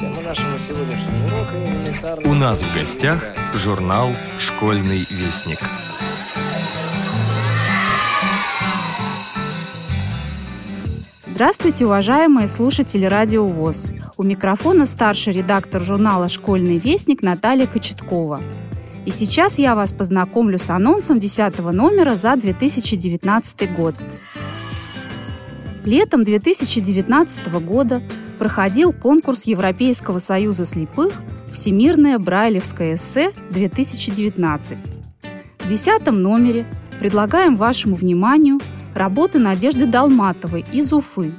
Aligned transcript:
Тема 0.00 0.22
нашего 0.22 0.58
сегодняшнего 0.58 1.26
урока 1.26 1.56
элементарная... 1.62 2.30
У 2.30 2.34
нас 2.34 2.62
в 2.62 2.74
гостях 2.74 3.22
журнал 3.54 4.08
«Школьный 4.38 5.00
вестник». 5.10 5.58
Здравствуйте, 11.26 11.84
уважаемые 11.84 12.46
слушатели 12.46 13.04
Радио 13.04 13.44
ВОЗ. 13.44 13.90
У 14.16 14.22
микрофона 14.22 14.86
старший 14.86 15.34
редактор 15.34 15.82
журнала 15.82 16.30
«Школьный 16.30 16.78
вестник» 16.78 17.22
Наталья 17.22 17.66
Кочеткова. 17.66 18.40
И 19.04 19.10
сейчас 19.10 19.58
я 19.58 19.74
вас 19.74 19.92
познакомлю 19.92 20.56
с 20.56 20.70
анонсом 20.70 21.20
10 21.20 21.58
номера 21.58 22.16
за 22.16 22.36
2019 22.36 23.76
год. 23.76 23.96
Летом 25.84 26.24
2019 26.24 27.52
года 27.66 28.00
проходил 28.40 28.94
конкурс 28.94 29.44
Европейского 29.44 30.18
союза 30.18 30.64
слепых 30.64 31.12
«Всемирное 31.52 32.18
Брайлевское 32.18 32.94
эссе-2019». 32.94 34.78
В 35.58 35.68
десятом 35.68 36.22
номере 36.22 36.64
предлагаем 36.98 37.58
вашему 37.58 37.96
вниманию 37.96 38.58
работы 38.94 39.38
Надежды 39.38 39.84
Долматовой 39.84 40.64
из 40.72 40.90
Уфы. 40.90 41.32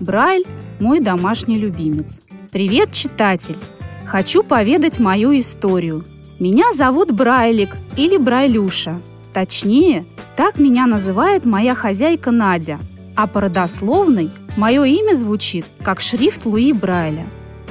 Брайль– 0.00 0.44
мой 0.80 1.00
домашний 1.00 1.58
любимец. 1.58 2.22
Привет, 2.50 2.92
читатель! 2.92 3.58
Хочу 4.06 4.42
поведать 4.42 4.98
мою 4.98 5.38
историю. 5.38 6.02
Меня 6.40 6.72
зовут 6.72 7.10
Брайлик 7.10 7.76
или 7.94 8.16
Брайлюша. 8.16 9.02
Точнее, 9.34 10.06
так 10.34 10.58
меня 10.58 10.86
называет 10.86 11.44
моя 11.44 11.74
хозяйка 11.74 12.30
Надя– 12.30 12.78
а 13.18 13.26
по 13.26 13.40
родословной 13.40 14.30
мое 14.58 14.82
имя 14.84 15.14
звучит 15.14 15.64
как 15.82 16.00
шрифт 16.00 16.44
Луи 16.44 16.72
Брайля. 16.72 17.26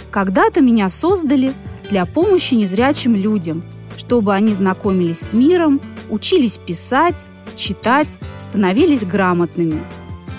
Когда-то 0.10 0.62
меня 0.62 0.88
создали 0.90 1.54
для 1.90 2.06
помощи 2.06 2.54
незрячим 2.56 3.14
людям, 3.14 3.62
чтобы 3.98 4.34
они 4.34 4.54
знакомились 4.54 5.20
с 5.20 5.34
миром, 5.34 5.82
учились 6.10 6.58
писать, 6.58 7.26
читать, 7.56 8.18
становились 8.40 9.04
грамотными. 9.04 9.82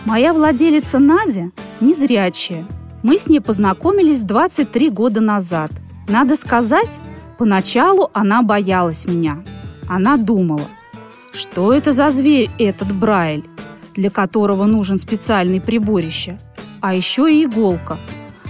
Моя 0.06 0.32
владелица 0.32 0.98
Надя 0.98 1.50
незрячая. 1.80 2.64
Мы 3.02 3.18
с 3.18 3.28
ней 3.28 3.40
познакомились 3.40 4.22
23 4.22 4.90
года 4.90 5.20
назад. 5.20 5.70
Надо 6.08 6.36
сказать, 6.36 6.98
поначалу 7.36 8.10
она 8.14 8.42
боялась 8.42 9.06
меня. 9.06 9.42
Она 9.86 10.16
думала, 10.16 10.66
что 11.32 11.74
это 11.74 11.92
за 11.92 12.10
зверь 12.10 12.48
этот 12.58 12.92
Брайль? 12.94 13.44
Для 13.98 14.10
которого 14.10 14.64
нужен 14.64 14.96
специальный 14.96 15.60
приборище, 15.60 16.38
а 16.80 16.94
еще 16.94 17.30
и 17.30 17.44
иголка. 17.44 17.98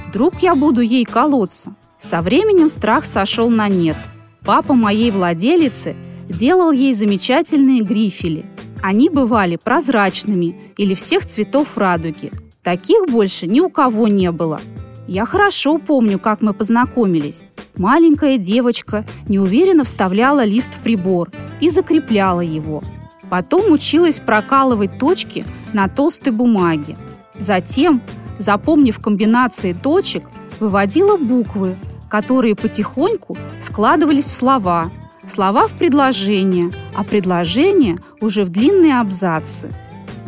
Вдруг 0.08 0.42
я 0.42 0.54
буду 0.54 0.82
ей 0.82 1.06
колоться. 1.06 1.74
Со 1.98 2.20
временем 2.20 2.68
страх 2.68 3.06
сошел 3.06 3.48
на 3.48 3.66
нет. 3.68 3.96
Папа 4.44 4.74
моей 4.74 5.10
владелицы 5.10 5.96
делал 6.28 6.70
ей 6.70 6.92
замечательные 6.92 7.80
грифели. 7.80 8.44
Они 8.82 9.08
бывали 9.08 9.56
прозрачными 9.56 10.54
или 10.76 10.94
всех 10.94 11.24
цветов 11.24 11.78
радуги. 11.78 12.30
Таких 12.62 13.06
больше 13.08 13.46
ни 13.46 13.60
у 13.60 13.70
кого 13.70 14.06
не 14.06 14.30
было. 14.30 14.60
Я 15.06 15.24
хорошо 15.24 15.78
помню, 15.78 16.18
как 16.18 16.42
мы 16.42 16.52
познакомились. 16.52 17.44
Маленькая 17.74 18.36
девочка 18.36 19.06
неуверенно 19.28 19.84
вставляла 19.84 20.44
лист 20.44 20.74
в 20.74 20.80
прибор 20.80 21.30
и 21.60 21.70
закрепляла 21.70 22.42
его– 22.42 22.82
Потом 23.30 23.72
училась 23.72 24.20
прокалывать 24.20 24.98
точки 24.98 25.44
на 25.72 25.88
толстой 25.88 26.32
бумаге. 26.32 26.96
Затем, 27.38 28.00
запомнив 28.38 28.98
комбинации 28.98 29.72
точек, 29.72 30.24
выводила 30.60 31.16
буквы, 31.16 31.76
которые 32.08 32.56
потихоньку 32.56 33.36
складывались 33.60 34.26
в 34.26 34.34
слова, 34.34 34.90
слова 35.28 35.68
в 35.68 35.72
предложения, 35.72 36.70
а 36.94 37.04
предложения 37.04 37.98
уже 38.20 38.44
в 38.44 38.48
длинные 38.48 38.98
абзацы. 38.98 39.68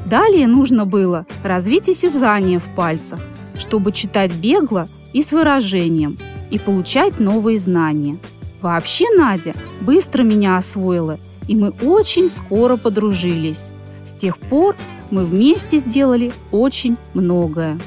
Далее 0.04 0.46
нужно 0.46 0.84
было 0.84 1.24
развить 1.42 1.88
осязание 1.88 2.58
в 2.58 2.64
пальцах, 2.74 3.20
чтобы 3.58 3.92
читать 3.92 4.32
бегло 4.32 4.86
и 5.12 5.22
с 5.22 5.32
выражением, 5.32 6.18
и 6.50 6.58
получать 6.58 7.18
новые 7.18 7.58
знания. 7.58 8.18
Вообще 8.60 9.06
Надя 9.16 9.54
быстро 9.80 10.22
меня 10.22 10.56
освоила– 10.56 11.18
и 11.48 11.56
мы 11.56 11.70
очень 11.82 12.28
скоро 12.28 12.76
подружились. 12.76 13.72
С 14.04 14.12
тех 14.12 14.38
пор 14.38 14.76
мы 15.10 15.24
вместе 15.24 15.78
сделали 15.78 16.32
очень 16.52 16.96
многое. 17.14 17.78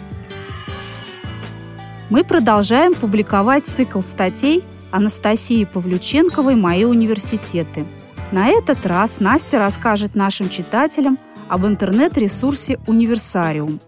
Мы 2.10 2.24
продолжаем 2.24 2.94
публиковать 2.94 3.66
цикл 3.66 4.02
статей 4.02 4.64
Анастасии 4.92 5.66
Павлюченковой 5.66 6.56
«Мои 6.56 6.84
университеты». 6.84 7.86
На 8.32 8.50
этот 8.50 8.86
раз 8.86 9.20
Настя 9.20 9.60
расскажет 9.60 10.14
нашим 10.16 10.50
читателям 10.50 11.18
об 11.48 11.66
интернет-ресурсе 11.66 12.80
«Универсариум». 12.88 13.80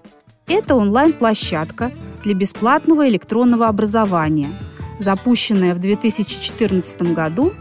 Это 0.48 0.76
онлайн-площадка 0.76 1.92
для 2.24 2.34
бесплатного 2.34 3.08
электронного 3.08 3.68
образования, 3.68 4.50
запущенная 5.00 5.74
в 5.74 5.80
2014 5.80 7.14
году 7.14 7.54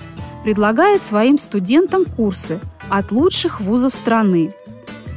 предлагает 0.44 1.03
своим 1.03 1.38
студентам 1.38 2.05
курсы 2.05 2.60
от 2.88 3.10
лучших 3.10 3.60
вузов 3.60 3.94
страны, 3.94 4.50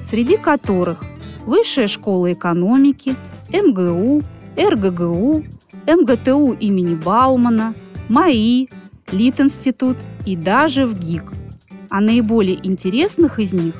среди 0.03 0.37
которых 0.37 1.03
Высшая 1.47 1.87
школа 1.87 2.33
экономики, 2.33 3.15
МГУ, 3.49 4.21
РГГУ, 4.59 5.45
МГТУ 5.87 6.51
имени 6.59 6.93
Баумана, 6.93 7.73
МАИ, 8.09 8.67
Лит-институт 9.13 9.95
и 10.25 10.35
даже 10.35 10.85
в 10.85 10.99
ГИК. 10.99 11.31
А 11.89 12.01
наиболее 12.01 12.59
интересных 12.67 13.39
из 13.39 13.53
них 13.53 13.75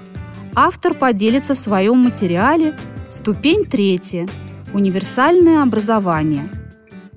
автор 0.55 0.93
поделится 0.93 1.55
в 1.55 1.59
своем 1.59 1.97
материале 1.97 2.73
«Ступень 3.09 3.65
третья. 3.65 4.29
Универсальное 4.73 5.61
образование». 5.61 6.47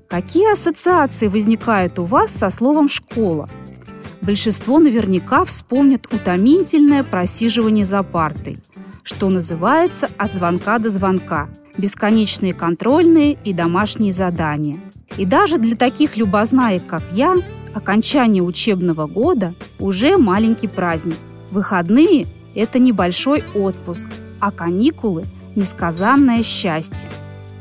Какие 0.09 0.53
ассоциации 0.53 1.29
возникают 1.29 2.01
у 2.01 2.05
вас 2.07 2.33
со 2.33 2.51
словом 2.51 2.89
«школа»? 2.89 3.49
Большинство 4.23 4.79
наверняка 4.79 5.45
вспомнит 5.45 6.07
утомительное 6.13 7.03
просиживание 7.03 7.85
за 7.85 8.03
партой, 8.03 8.59
что 9.03 9.29
называется 9.29 10.09
«от 10.19 10.33
звонка 10.35 10.79
до 10.79 10.91
звонка», 10.91 11.49
бесконечные 11.79 12.55
контрольные 12.55 13.39
и 13.45 13.53
домашние 13.53 14.13
задания. 14.13 14.79
И 15.17 15.25
даже 15.25 15.59
для 15.59 15.77
таких 15.77 16.17
любознаек, 16.17 16.87
как 16.87 17.03
я, 17.13 17.37
окончание 17.75 18.43
учебного 18.43 19.07
года 19.07 19.55
уже 19.79 20.17
маленький 20.17 20.69
праздник. 20.69 21.17
Выходные– 21.51 22.27
это 22.55 22.79
небольшой 22.79 23.45
отпуск, 23.55 24.07
а 24.39 24.51
каникулы– 24.51 25.25
несказанное 25.57 26.43
счастье. 26.43 27.09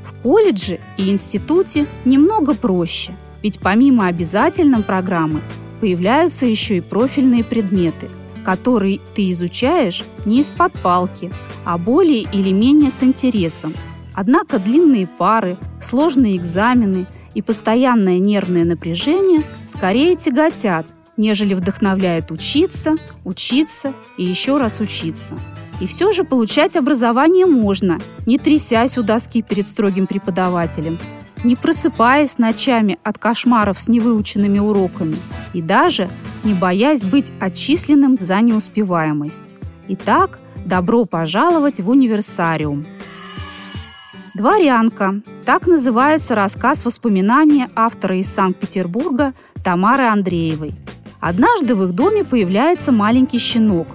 В 0.03 0.21
колледже 0.21 0.79
и 0.97 1.09
институте 1.09 1.85
немного 2.05 2.53
проще, 2.53 3.13
ведь 3.41 3.59
помимо 3.59 4.07
обязательной 4.07 4.83
программы 4.83 5.41
появляются 5.79 6.45
еще 6.45 6.77
и 6.77 6.81
профильные 6.81 7.43
предметы, 7.43 8.09
которые 8.43 8.99
ты 9.15 9.29
изучаешь 9.31 10.03
не 10.25 10.39
из-под 10.39 10.73
палки, 10.73 11.31
а 11.65 11.77
более 11.77 12.23
или 12.23 12.51
менее 12.51 12.91
с 12.91 13.03
интересом. 13.03 13.73
Однако 14.13 14.59
длинные 14.59 15.07
пары, 15.07 15.57
сложные 15.79 16.35
экзамены 16.35 17.05
и 17.33 17.41
постоянное 17.41 18.19
нервное 18.19 18.65
напряжение 18.65 19.43
скорее 19.67 20.15
тяготят, 20.15 20.87
нежели 21.15 21.53
вдохновляют 21.53 22.31
учиться, 22.31 22.95
учиться 23.23 23.93
и 24.17 24.23
еще 24.23 24.57
раз 24.57 24.79
учиться. 24.79 25.35
И 25.79 25.87
все 25.87 26.11
же 26.11 26.23
получать 26.23 26.75
образование 26.75 27.45
можно, 27.45 27.99
не 28.25 28.37
трясясь 28.37 28.97
у 28.97 29.03
доски 29.03 29.41
перед 29.41 29.67
строгим 29.67 30.07
преподавателем, 30.07 30.97
не 31.43 31.55
просыпаясь 31.55 32.37
ночами 32.37 32.97
от 33.03 33.17
кошмаров 33.17 33.79
с 33.79 33.87
невыученными 33.87 34.59
уроками 34.59 35.17
и 35.53 35.61
даже 35.61 36.09
не 36.43 36.53
боясь 36.53 37.03
быть 37.03 37.31
отчисленным 37.39 38.17
за 38.17 38.41
неуспеваемость. 38.41 39.55
Итак, 39.87 40.39
добро 40.65 41.05
пожаловать 41.05 41.79
в 41.79 41.89
универсариум. 41.89 42.85
«Дворянка»– 44.35 45.21
так 45.45 45.67
называется 45.67 46.35
рассказ 46.35 46.85
воспоминания 46.85 47.69
автора 47.75 48.17
из 48.17 48.31
Санкт-Петербурга 48.31 49.33
Тамары 49.63 50.05
Андреевой. 50.05 50.75
Однажды 51.19 51.75
в 51.75 51.83
их 51.83 51.93
доме 51.93 52.23
появляется 52.23 52.93
маленький 52.93 53.39
щенок, 53.39 53.87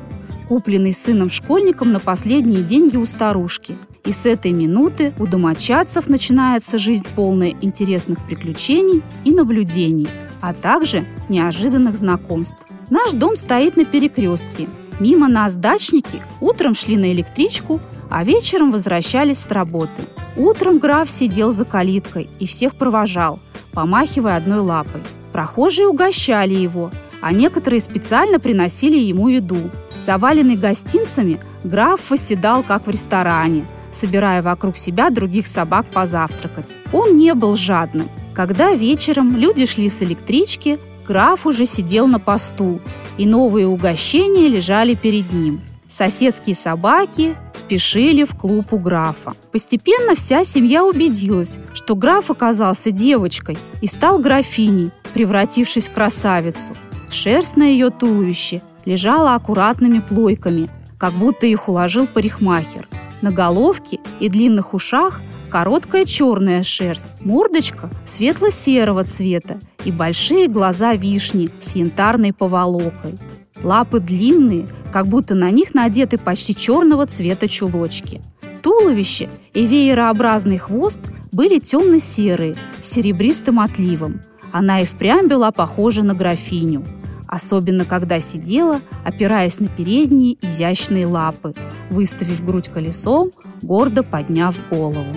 купленный 0.48 0.92
сыном-школьником 0.92 1.92
на 1.92 2.00
последние 2.00 2.62
деньги 2.62 2.96
у 2.96 3.06
старушки– 3.06 3.76
и 4.04 4.12
с 4.12 4.26
этой 4.26 4.52
минуты 4.52 5.12
у 5.18 5.26
домочадцев 5.26 6.08
начинается 6.08 6.78
жизнь 6.78 7.06
полная 7.16 7.54
интересных 7.60 8.24
приключений 8.26 9.02
и 9.24 9.32
наблюдений, 9.32 10.08
а 10.40 10.52
также 10.52 11.04
неожиданных 11.28 11.96
знакомств. 11.96 12.64
Наш 12.90 13.12
дом 13.12 13.36
стоит 13.36 13.76
на 13.76 13.84
перекрестке. 13.84 14.68
Мимо 15.00 15.28
нас 15.28 15.54
дачники 15.54 16.22
утром 16.40 16.74
шли 16.74 16.96
на 16.96 17.12
электричку, 17.12 17.80
а 18.10 18.24
вечером 18.24 18.70
возвращались 18.70 19.38
с 19.38 19.50
работы. 19.50 20.02
Утром 20.36 20.78
граф 20.78 21.10
сидел 21.10 21.52
за 21.52 21.64
калиткой 21.64 22.28
и 22.38 22.46
всех 22.46 22.74
провожал, 22.76 23.40
помахивая 23.72 24.36
одной 24.36 24.60
лапой. 24.60 25.00
Прохожие 25.32 25.88
угощали 25.88 26.54
его, 26.54 26.90
а 27.20 27.32
некоторые 27.32 27.80
специально 27.80 28.38
приносили 28.38 28.98
ему 28.98 29.28
еду. 29.28 29.70
Заваленный 30.00 30.56
гостинцами, 30.56 31.40
граф 31.64 32.10
восседал, 32.10 32.62
как 32.62 32.86
в 32.86 32.90
ресторане, 32.90 33.66
собирая 33.94 34.42
вокруг 34.42 34.76
себя 34.76 35.10
других 35.10 35.46
собак 35.46 35.86
позавтракать. 35.92 36.76
Он 36.92 37.16
не 37.16 37.34
был 37.34 37.56
жадным. 37.56 38.08
Когда 38.34 38.74
вечером 38.74 39.36
люди 39.36 39.66
шли 39.66 39.88
с 39.88 40.02
электрички, 40.02 40.78
граф 41.06 41.46
уже 41.46 41.66
сидел 41.66 42.06
на 42.06 42.18
посту, 42.18 42.80
и 43.16 43.26
новые 43.26 43.66
угощения 43.66 44.48
лежали 44.48 44.94
перед 44.94 45.32
ним. 45.32 45.60
Соседские 45.88 46.56
собаки 46.56 47.36
спешили 47.52 48.24
в 48.24 48.34
клуб 48.36 48.72
у 48.72 48.78
графа. 48.78 49.34
Постепенно 49.52 50.16
вся 50.16 50.42
семья 50.44 50.84
убедилась, 50.84 51.60
что 51.72 51.94
граф 51.94 52.30
оказался 52.30 52.90
девочкой 52.90 53.56
и 53.80 53.86
стал 53.86 54.18
графиней, 54.18 54.90
превратившись 55.12 55.88
в 55.88 55.92
красавицу. 55.92 56.72
Шерсть 57.10 57.56
на 57.56 57.62
ее 57.62 57.90
туловище 57.90 58.60
лежала 58.84 59.36
аккуратными 59.36 60.00
плойками, 60.00 60.68
как 60.98 61.12
будто 61.12 61.46
их 61.46 61.68
уложил 61.68 62.08
парикмахер. 62.08 62.88
На 63.24 63.30
головке 63.30 64.00
и 64.20 64.28
длинных 64.28 64.74
ушах 64.74 65.22
короткая 65.48 66.04
черная 66.04 66.62
шерсть, 66.62 67.24
мордочка 67.24 67.88
светло-серого 68.06 69.02
цвета 69.04 69.58
и 69.86 69.90
большие 69.90 70.46
глаза 70.46 70.92
вишни 70.92 71.48
с 71.62 71.74
янтарной 71.74 72.34
поволокой. 72.34 73.14
Лапы 73.62 74.00
длинные, 74.00 74.66
как 74.92 75.06
будто 75.06 75.34
на 75.34 75.50
них 75.50 75.72
надеты 75.72 76.18
почти 76.18 76.54
черного 76.54 77.06
цвета 77.06 77.48
чулочки. 77.48 78.20
Туловище 78.62 79.30
и 79.54 79.64
веерообразный 79.64 80.58
хвост 80.58 81.00
были 81.32 81.60
темно-серые, 81.60 82.56
с 82.82 82.90
серебристым 82.90 83.58
отливом. 83.58 84.20
Она 84.52 84.80
и 84.80 84.84
впрямь 84.84 85.28
была 85.28 85.50
похожа 85.50 86.02
на 86.02 86.12
графиню– 86.12 86.84
особенно 87.34 87.84
когда 87.84 88.20
сидела, 88.20 88.80
опираясь 89.04 89.58
на 89.58 89.68
передние 89.68 90.36
изящные 90.40 91.06
лапы, 91.06 91.52
выставив 91.90 92.44
грудь 92.44 92.68
колесом, 92.68 93.30
гордо 93.62 94.02
подняв 94.02 94.56
голову. 94.70 95.14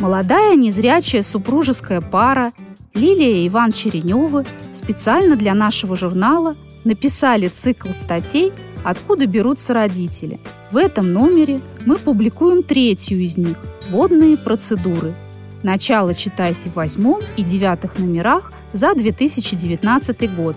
Молодая 0.00 0.56
незрячая 0.56 1.22
супружеская 1.22 2.00
пара 2.00 2.52
Лилия 2.94 3.44
и 3.44 3.48
Иван 3.48 3.70
Череневы 3.70 4.44
специально 4.72 5.36
для 5.36 5.54
нашего 5.54 5.94
журнала 5.94 6.56
написали 6.84 7.48
цикл 7.48 7.90
статей 7.92 8.52
«Откуда 8.82 9.26
берутся 9.26 9.74
родители». 9.74 10.40
В 10.72 10.76
этом 10.76 11.12
номере 11.12 11.60
мы 11.86 11.96
публикуем 11.96 12.62
третью 12.62 13.20
из 13.20 13.36
них– 13.36 13.56
«Водные 13.90 14.36
процедуры». 14.36 15.14
Начало 15.62 16.14
читайте 16.14 16.70
в 16.70 16.76
восьмом 16.76 17.20
и 17.36 17.42
девятых 17.44 17.98
номерах 17.98 18.52
за 18.72 18.94
2019 18.94 20.36
год. 20.36 20.56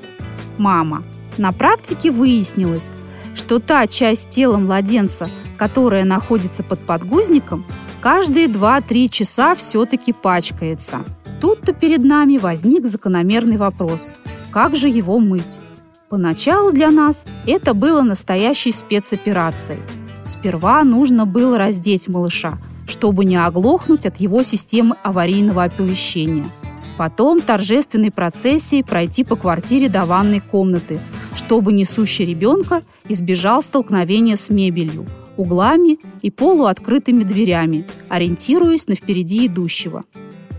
Мама. 0.57 1.04
На 1.38 1.51
практике 1.51 2.12
выяснилось, 2.12 2.92
что 3.36 3.60
та 3.60 3.88
часть 3.88 4.30
тела 4.30 4.57
младенца, 4.57 5.30
которая 5.57 6.06
находится 6.06 6.63
под 6.63 6.80
подгузником, 6.86 7.65
каждые 8.01 8.48
2-3 8.48 9.10
часа 9.10 9.56
все-таки 9.56 10.13
пачкается. 10.13 11.00
Тут-то 11.42 11.74
перед 11.74 12.04
нами 12.04 12.38
возник 12.38 12.86
закономерный 12.86 13.57
вопрос– 13.57 14.13
как 14.54 14.75
же 14.75 14.88
его 14.88 15.18
мыть? 15.18 15.57
Поначалу 16.10 16.71
для 16.71 16.92
нас 16.92 17.25
это 17.48 17.74
было 17.74 18.04
настоящей 18.04 18.71
спецоперацией. 18.71 19.80
Сперва 20.27 20.83
нужно 20.83 21.25
было 21.25 21.57
раздеть 21.57 22.07
малыша, 22.07 22.60
чтобы 22.88 23.25
не 23.25 23.36
оглохнуть 23.36 24.06
от 24.06 24.18
его 24.18 24.44
системы 24.44 24.95
аварийного 25.01 25.63
оповещения– 25.63 26.45
Потом 26.97 27.41
торжественной 27.41 28.11
процессией 28.11 28.83
пройти 28.83 29.23
по 29.23 29.35
квартире 29.35 29.89
до 29.89 30.05
ванной 30.05 30.39
комнаты, 30.39 30.99
чтобы 31.35 31.73
несущий 31.73 32.25
ребенка 32.25 32.81
избежал 33.07 33.63
столкновения 33.63 34.35
с 34.35 34.49
мебелью, 34.49 35.05
углами 35.35 35.97
и 36.21 36.29
полуоткрытыми 36.29 37.23
дверями, 37.23 37.85
ориентируясь 38.09 38.87
на 38.87 38.95
впереди 38.95 39.47
идущего. 39.47 40.03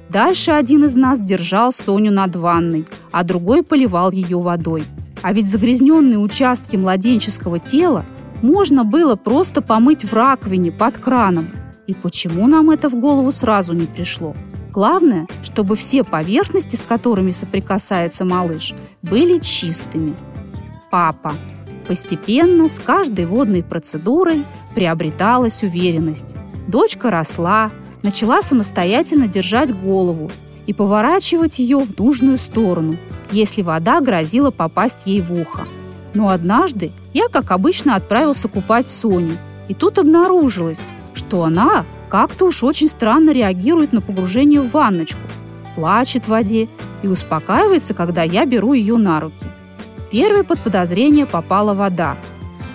Дальше 0.08 0.50
один 0.50 0.84
из 0.84 0.96
нас 0.96 1.20
держал 1.20 1.72
Соню 1.72 2.12
над 2.12 2.36
ванной, 2.36 2.84
а 3.12 3.24
другой 3.24 3.62
поливал 3.62 4.10
ее 4.10 4.40
водой. 4.40 4.84
А 5.22 5.32
ведь 5.32 5.48
загрязненные 5.48 6.18
участки 6.18 6.76
младенческого 6.76 7.58
тела 7.58 8.04
можно 8.42 8.84
было 8.84 9.16
просто 9.16 9.62
помыть 9.62 10.04
в 10.04 10.12
раковине 10.12 10.70
под 10.70 10.98
краном. 10.98 11.48
И 11.86 11.94
почему 11.94 12.46
нам 12.46 12.70
это 12.70 12.88
в 12.88 12.94
голову 12.94 13.32
сразу 13.32 13.72
не 13.72 13.86
пришло? 13.86 14.34
Главное, 14.74 15.28
чтобы 15.44 15.76
все 15.76 16.02
поверхности, 16.02 16.74
с 16.74 16.80
которыми 16.80 17.30
соприкасается 17.30 18.24
малыш, 18.24 18.74
были 19.02 19.38
чистыми. 19.38 20.16
Папа. 20.90 21.32
Постепенно 21.86 22.68
с 22.68 22.80
каждой 22.80 23.26
водной 23.26 23.62
процедурой 23.62 24.44
приобреталась 24.74 25.62
уверенность. 25.62 26.34
Дочка 26.66 27.10
росла, 27.10 27.70
начала 28.02 28.42
самостоятельно 28.42 29.28
держать 29.28 29.72
голову 29.72 30.28
и 30.66 30.72
поворачивать 30.72 31.60
ее 31.60 31.78
в 31.78 31.96
нужную 31.96 32.36
сторону, 32.36 32.96
если 33.30 33.62
вода 33.62 34.00
грозила 34.00 34.50
попасть 34.50 35.06
ей 35.06 35.20
в 35.20 35.32
ухо. 35.32 35.68
Но 36.14 36.30
однажды 36.30 36.90
я, 37.12 37.28
как 37.28 37.52
обычно, 37.52 37.94
отправился 37.94 38.48
купать 38.48 38.88
Соню, 38.88 39.36
и 39.68 39.74
тут 39.74 39.98
обнаружилось, 39.98 40.84
что 41.14 41.44
она 41.44 41.84
как-то 42.14 42.44
уж 42.44 42.62
очень 42.62 42.88
странно 42.88 43.30
реагирует 43.30 43.92
на 43.92 44.00
погружение 44.00 44.60
в 44.60 44.70
ванночку, 44.70 45.18
плачет 45.74 46.26
в 46.26 46.28
воде 46.28 46.68
и 47.02 47.08
успокаивается, 47.08 47.92
когда 47.92 48.22
я 48.22 48.46
беру 48.46 48.72
ее 48.72 48.96
на 48.98 49.18
руки. 49.18 49.46
Первой 50.12 50.44
под 50.44 50.60
подозрение 50.60 51.26
попала 51.26 51.74
вода. 51.74 52.16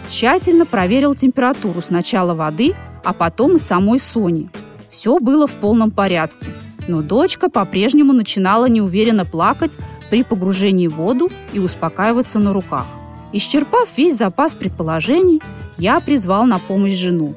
Тщательно 0.10 0.66
проверил 0.66 1.16
температуру 1.16 1.82
сначала 1.82 2.34
воды, 2.34 2.76
а 3.06 3.14
потом 3.14 3.56
и 3.56 3.60
самой 3.60 4.00
Сони. 4.00 4.50
Все 4.90 5.20
было 5.20 5.48
в 5.48 5.54
полном 5.54 5.92
порядке, 5.92 6.48
но 6.90 7.02
дочка 7.02 7.50
по-прежнему 7.50 8.12
начинала 8.12 8.66
неуверенно 8.66 9.24
плакать 9.24 9.78
при 10.10 10.24
погружении 10.24 10.90
в 10.90 10.96
воду 10.96 11.30
и 11.54 11.60
успокаиваться 11.60 12.40
на 12.40 12.52
руках. 12.52 12.88
Исчерпав 13.32 13.88
весь 13.96 14.18
запас 14.18 14.54
предположений, 14.56 15.42
я 15.78 16.02
призвал 16.02 16.46
на 16.46 16.60
помощь 16.60 16.96
жену. 16.96 17.32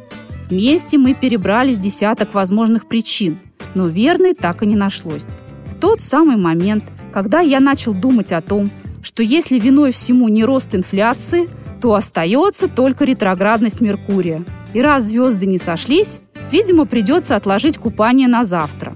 Вместе 0.52 0.98
мы 0.98 1.14
перебрали 1.14 1.72
с 1.72 1.78
десяток 1.78 2.34
возможных 2.34 2.84
причин, 2.84 3.38
но 3.74 3.86
верной 3.86 4.34
так 4.34 4.62
и 4.62 4.66
не 4.66 4.76
нашлось. 4.76 5.24
В 5.64 5.74
тот 5.74 6.02
самый 6.02 6.36
момент, 6.36 6.84
когда 7.10 7.40
я 7.40 7.58
начал 7.58 7.94
думать 7.94 8.32
о 8.32 8.42
том, 8.42 8.68
что 9.02 9.22
если 9.22 9.58
виной 9.58 9.92
всему 9.92 10.28
не 10.28 10.44
рост 10.44 10.74
инфляции, 10.74 11.48
то 11.80 11.94
остается 11.94 12.68
только 12.68 13.06
ретроградность 13.06 13.80
Меркурия. 13.80 14.42
И 14.74 14.82
раз 14.82 15.04
звезды 15.04 15.46
не 15.46 15.56
сошлись, 15.56 16.20
видимо, 16.50 16.84
придется 16.84 17.34
отложить 17.34 17.78
купание 17.78 18.28
на 18.28 18.44
завтра. 18.44 18.94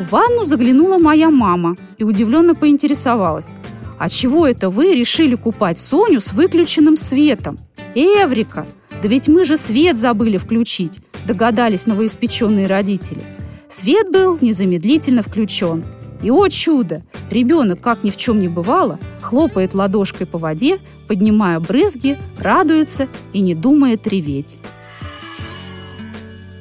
В 0.00 0.10
ванну 0.10 0.44
заглянула 0.44 0.98
моя 0.98 1.30
мама 1.30 1.76
и 1.98 2.02
удивленно 2.02 2.56
поинтересовалась, 2.56 3.54
«А 3.96 4.08
чего 4.08 4.44
это 4.44 4.70
вы 4.70 4.96
решили 4.96 5.36
купать 5.36 5.78
Соню 5.78 6.20
с 6.20 6.32
выключенным 6.32 6.96
светом?» 6.96 7.58
«Эврика! 7.94 8.66
Да 9.02 9.08
ведь 9.08 9.28
мы 9.28 9.44
же 9.44 9.56
свет 9.56 9.98
забыли 9.98 10.38
включить, 10.38 11.00
догадались 11.26 11.86
новоиспеченные 11.86 12.66
родители. 12.66 13.22
Свет 13.68 14.10
был 14.10 14.38
незамедлительно 14.40 15.22
включен. 15.22 15.84
И, 16.22 16.30
о 16.30 16.48
чудо, 16.48 17.02
ребенок, 17.30 17.80
как 17.80 18.02
ни 18.02 18.10
в 18.10 18.16
чем 18.16 18.40
не 18.40 18.48
бывало, 18.48 18.98
хлопает 19.20 19.74
ладошкой 19.74 20.26
по 20.26 20.38
воде, 20.38 20.78
поднимая 21.08 21.60
брызги, 21.60 22.18
радуется 22.40 23.06
и 23.34 23.40
не 23.40 23.54
думает 23.54 24.06
реветь. 24.06 24.58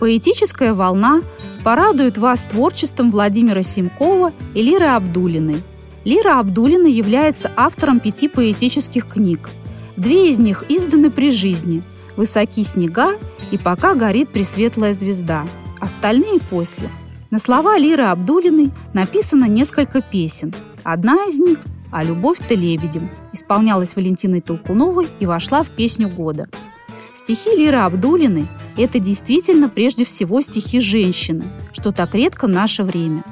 Поэтическая 0.01 0.73
волна 0.73 1.21
порадует 1.63 2.17
вас 2.17 2.43
творчеством 2.43 3.09
Владимира 3.09 3.63
Симкова 3.63 4.33
и 4.53 4.61
Лиры 4.61 4.87
Абдулиной. 4.87 5.63
Лира 6.03 6.39
Абдулина 6.39 6.87
является 6.87 7.49
автором 7.55 7.99
пяти 7.99 8.27
поэтических 8.27 9.07
книг. 9.07 9.49
Две 9.95 10.29
из 10.29 10.37
них 10.37 10.65
изданы 10.67 11.09
при 11.09 11.31
жизни– 11.31 11.81
высоки 12.17 12.63
снега 12.63 13.15
и 13.51 13.57
пока 13.57 13.95
горит 13.95 14.29
пресветлая 14.29 14.93
звезда. 14.93 15.45
Остальные 15.79 16.39
после. 16.49 16.89
На 17.31 17.39
слова 17.39 17.77
Лиры 17.77 18.03
Абдулиной 18.03 18.71
написано 18.93 19.45
несколько 19.45 20.01
песен. 20.01 20.53
Одна 20.83 21.25
из 21.25 21.37
них 21.37 21.59
«А 21.91 22.03
любовь-то 22.03 22.53
лебедем» 22.53 23.09
исполнялась 23.33 23.95
Валентиной 23.95 24.41
Толкуновой 24.41 25.07
и 25.19 25.25
вошла 25.25 25.63
в 25.63 25.69
песню 25.69 26.07
года. 26.07 26.47
Стихи 27.13 27.49
Лиры 27.55 27.77
Абдулиной– 27.77 28.45
это 28.77 28.99
действительно 28.99 29.67
прежде 29.67 30.05
всего 30.05 30.41
стихи 30.41 30.79
женщины, 30.79 31.43
что 31.71 31.91
так 31.91 32.13
редко 32.13 32.45
в 32.45 32.51
наше 32.51 32.83
время. 32.83 33.23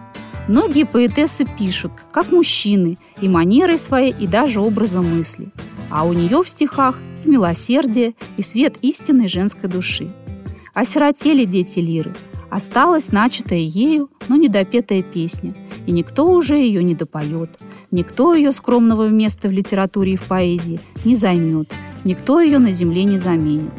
Многие 0.47 0.85
поэтессы 0.85 1.45
пишут, 1.45 1.91
как 2.11 2.31
мужчины, 2.31 2.97
и 3.21 3.29
манерой 3.29 3.77
своей, 3.77 4.13
и 4.13 4.27
даже 4.27 4.59
образом 4.59 5.15
мысли. 5.15 5.49
А 5.89 6.05
у 6.05 6.13
нее 6.13 6.43
в 6.43 6.49
стихах 6.49 6.99
и 7.23 7.29
милосердие, 7.29 8.13
и 8.37 8.41
свет 8.41 8.75
истинной 8.81 9.27
женской 9.27 9.69
души. 9.69 10.09
Осиротели 10.73 11.45
дети 11.45 11.79
Лиры. 11.79 12.13
Осталась 12.49 13.11
начатая 13.11 13.59
ею, 13.59 14.09
но 14.27 14.35
недопетая 14.35 15.01
песня. 15.01 15.53
и 15.85 15.91
никто 15.91 16.25
уже 16.25 16.55
ее 16.55 16.81
не 16.81 16.95
допоет. 16.95 17.59
Никто 17.91 18.33
ее 18.33 18.53
скромного 18.53 19.09
места 19.09 19.49
в 19.49 19.51
литературе 19.51 20.13
и 20.13 20.17
в 20.17 20.23
поэзии 20.23 20.79
не 21.03 21.17
займет. 21.17 21.73
Никто 22.05 22.39
ее 22.39 22.59
на 22.59 22.71
земле 22.71 23.03
не 23.03 23.17
заменит. 23.17 23.71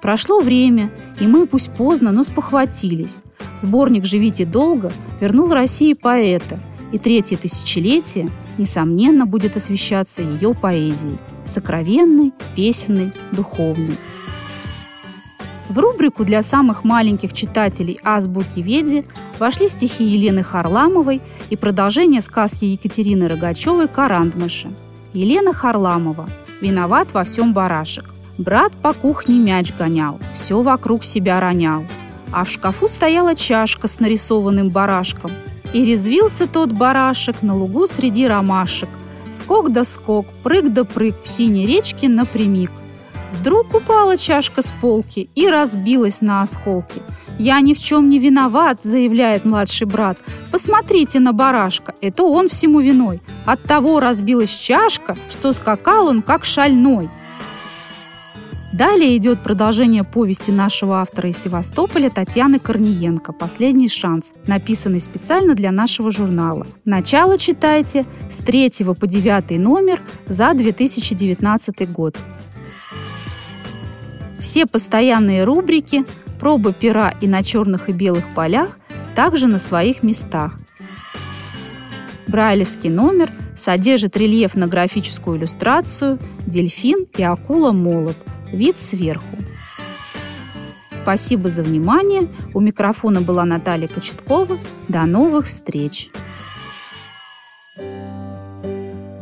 Прошло 0.00 0.40
время, 0.40 0.90
и 1.20 1.26
мы, 1.26 1.46
пусть 1.46 1.70
поздно, 1.70 2.10
но 2.10 2.24
спохватились. 2.24 3.18
Сборник 3.56 4.04
«Живите 4.06 4.46
долго» 4.46 4.90
вернул 5.20 5.52
России 5.52 5.92
поэта, 5.92 6.58
и 6.92 6.98
третье 6.98 7.36
тысячелетие, 7.36 8.28
несомненно, 8.58 9.26
будет 9.26 9.56
освещаться 9.56 10.22
ее 10.22 10.54
поэзией– 10.54 11.18
сокровенной, 11.44 12.32
песенной, 12.54 13.12
духовной. 13.32 13.96
В 15.68 15.78
рубрику 15.78 16.24
для 16.24 16.42
самых 16.42 16.84
маленьких 16.84 17.32
читателей 17.32 17.98
«Азбуки 18.04 18.60
Веди» 18.60 19.06
вошли 19.38 19.68
стихи 19.68 20.04
Елены 20.04 20.42
Харламовой 20.42 21.22
и 21.48 21.56
продолжение 21.56 22.20
сказки 22.20 22.66
Екатерины 22.66 23.26
Рогачевой 23.26 23.88
«Карандмыши». 23.88 24.70
Елена 25.14 25.54
Харламова 25.54 26.28
«Виноват 26.60 27.08
во 27.14 27.24
всем 27.24 27.54
барашек». 27.54 28.04
Брат 28.36 28.72
по 28.82 28.92
кухне 28.92 29.38
мяч 29.38 29.72
гонял, 29.78 30.18
все 30.34 30.60
вокруг 30.62 31.04
себя 31.04 31.40
ронял. 31.40 31.84
А 32.32 32.44
в 32.44 32.50
шкафу 32.50 32.88
стояла 32.88 33.34
чашка 33.34 33.88
с 33.88 34.00
нарисованным 34.00 34.70
барашком. 34.70 35.30
И 35.72 35.84
резвился 35.84 36.46
тот 36.46 36.72
барашек 36.72 37.42
на 37.42 37.54
лугу 37.56 37.86
среди 37.86 38.26
ромашек. 38.26 38.88
Скок 39.32 39.72
да 39.72 39.84
скок, 39.84 40.26
прыг 40.42 40.72
да 40.72 40.84
прыг, 40.84 41.14
в 41.22 41.28
синей 41.28 41.66
речке 41.66 42.08
напрямик. 42.08 42.70
Вдруг 43.32 43.74
упала 43.74 44.18
чашка 44.18 44.62
с 44.62 44.72
полки 44.80 45.30
и 45.34 45.48
разбилась 45.48 46.20
на 46.20 46.42
осколки. 46.42 47.00
«Я 47.38 47.60
ни 47.60 47.72
в 47.72 47.80
чем 47.80 48.08
не 48.08 48.18
виноват»,— 48.18 48.80
заявляет 48.82 49.44
младший 49.44 49.86
брат. 49.86 50.18
«Посмотрите 50.50 51.18
на 51.18 51.32
барашка, 51.32 51.94
это 52.02 52.22
он 52.22 52.48
всему 52.48 52.80
виной. 52.80 53.20
От 53.46 53.62
того 53.62 54.00
разбилась 54.00 54.50
чашка, 54.50 55.16
что 55.28 55.52
скакал 55.52 56.08
он 56.08 56.22
как 56.22 56.44
шальной». 56.44 57.08
Далее 58.72 59.18
идет 59.18 59.42
продолжение 59.42 60.02
повести 60.02 60.50
нашего 60.50 61.00
автора 61.00 61.28
из 61.28 61.36
Севастополя 61.36 62.08
Татьяны 62.08 62.58
Корниенко 62.58 63.34
«Последний 63.34 63.88
шанс», 63.88 64.32
написанный 64.46 64.98
специально 64.98 65.54
для 65.54 65.70
нашего 65.70 66.10
журнала. 66.10 66.66
Начало 66.86 67.36
читайте 67.36 68.06
с 68.30 68.38
3 68.38 68.70
по 68.98 69.06
9 69.06 69.58
номер 69.58 70.00
за 70.24 70.54
2019 70.54 71.92
год. 71.92 72.16
Все 74.40 74.64
постоянные 74.64 75.44
рубрики, 75.44 76.06
пробы 76.40 76.72
пера 76.72 77.14
и 77.20 77.26
на 77.26 77.44
черных 77.44 77.90
и 77.90 77.92
белых 77.92 78.24
полях 78.34 78.78
также 79.14 79.48
на 79.48 79.58
своих 79.58 80.02
местах. 80.02 80.58
Брайлевский 82.26 82.88
номер 82.88 83.30
содержит 83.54 84.16
рельеф 84.16 84.54
на 84.54 84.66
графическую 84.66 85.36
иллюстрацию 85.36 86.18
«Дельфин 86.46 87.06
и 87.18 87.22
акула-молот. 87.22 88.16
Вид 88.52 88.80
сверху». 88.80 89.36
Спасибо 91.02 91.48
за 91.48 91.62
внимание. 91.62 92.28
У 92.54 92.60
микрофона 92.60 93.20
была 93.20 93.44
Наталья 93.44 93.88
Кочеткова. 93.88 94.58
До 94.88 95.04
новых 95.04 95.46
встреч. 95.46 96.10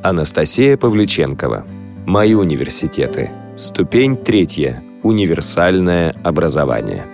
Анастасия 0.02 0.76
Павлюченкова. 0.76 1.66
Мои 2.06 2.34
университеты. 2.34 3.30
Ступень 3.56 4.16
третья. 4.16 4.82
Универсальное 5.02 6.14
образование. 6.22 7.06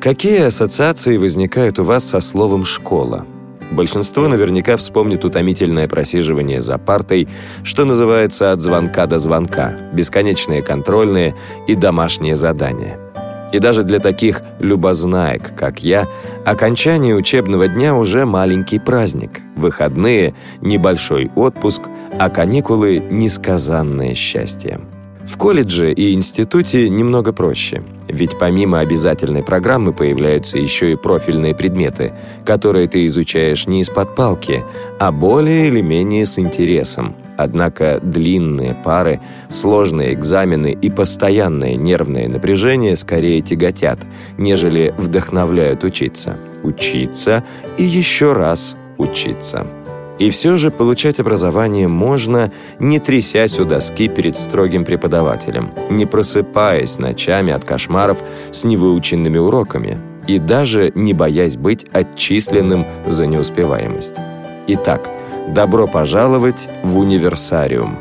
Какие 0.00 0.42
ассоциации 0.42 1.16
возникают 1.16 1.78
у 1.78 1.84
вас 1.84 2.04
со 2.04 2.20
словом 2.20 2.64
«школа»? 2.64 3.26
Большинство 3.70 4.28
наверняка 4.28 4.76
вспомнит 4.76 5.24
утомительное 5.24 5.88
просиживание 5.88 6.60
за 6.60 6.78
партой, 6.78 7.28
что 7.62 7.84
называется 7.84 8.52
от 8.52 8.60
звонка 8.60 9.06
до 9.06 9.18
звонка, 9.18 9.76
бесконечные 9.92 10.62
контрольные 10.62 11.34
и 11.66 11.74
домашние 11.74 12.36
задания. 12.36 12.98
И 13.52 13.60
даже 13.60 13.84
для 13.84 14.00
таких 14.00 14.42
любознаек, 14.58 15.54
как 15.56 15.84
я, 15.84 16.08
окончание 16.44 17.14
учебного 17.14 17.68
дня 17.68 17.94
уже 17.94 18.26
маленький 18.26 18.80
праздник. 18.80 19.40
Выходные– 19.54 20.34
небольшой 20.60 21.30
отпуск, 21.36 21.82
а 22.18 22.30
каникулы– 22.30 22.98
несказанное 23.10 24.14
счастье. 24.14 24.80
В 25.24 25.36
колледже 25.38 25.92
и 25.92 26.12
институте 26.12 26.88
немного 26.88 27.32
проще, 27.32 27.82
ведь 28.08 28.38
помимо 28.38 28.80
обязательной 28.80 29.42
программы 29.42 29.92
появляются 29.92 30.58
еще 30.58 30.92
и 30.92 30.96
профильные 30.96 31.54
предметы, 31.54 32.12
которые 32.44 32.88
ты 32.88 33.06
изучаешь 33.06 33.66
не 33.66 33.80
из-под 33.80 34.14
палки, 34.14 34.64
а 34.98 35.10
более 35.10 35.68
или 35.68 35.80
менее 35.80 36.26
с 36.26 36.38
интересом. 36.38 37.16
Однако 37.36 38.00
длинные 38.02 38.74
пары, 38.74 39.20
сложные 39.48 40.14
экзамены 40.14 40.72
и 40.72 40.90
постоянное 40.90 41.74
нервное 41.74 42.28
напряжение 42.28 42.94
скорее 42.94 43.40
тяготят, 43.40 43.98
нежели 44.38 44.94
вдохновляют 44.96 45.82
учиться. 45.82 46.36
Учиться 46.62 47.42
и 47.76 47.84
еще 47.84 48.32
раз 48.34 48.76
учиться. 48.98 49.66
И 50.18 50.30
все 50.30 50.56
же 50.56 50.70
получать 50.70 51.18
образование 51.18 51.88
можно, 51.88 52.52
не 52.78 53.00
трясясь 53.00 53.58
у 53.58 53.64
доски 53.64 54.08
перед 54.08 54.36
строгим 54.36 54.84
преподавателем, 54.84 55.72
не 55.90 56.06
просыпаясь 56.06 56.98
ночами 56.98 57.52
от 57.52 57.64
кошмаров 57.64 58.18
с 58.52 58.64
невыученными 58.64 59.38
уроками 59.38 59.98
и 60.28 60.38
даже 60.38 60.92
не 60.94 61.12
боясь 61.12 61.56
быть 61.56 61.86
отчисленным 61.92 62.86
за 63.06 63.26
неуспеваемость. 63.26 64.14
Итак, 64.68 65.08
добро 65.48 65.88
пожаловать 65.88 66.68
в 66.84 66.96
универсариум. 66.96 67.96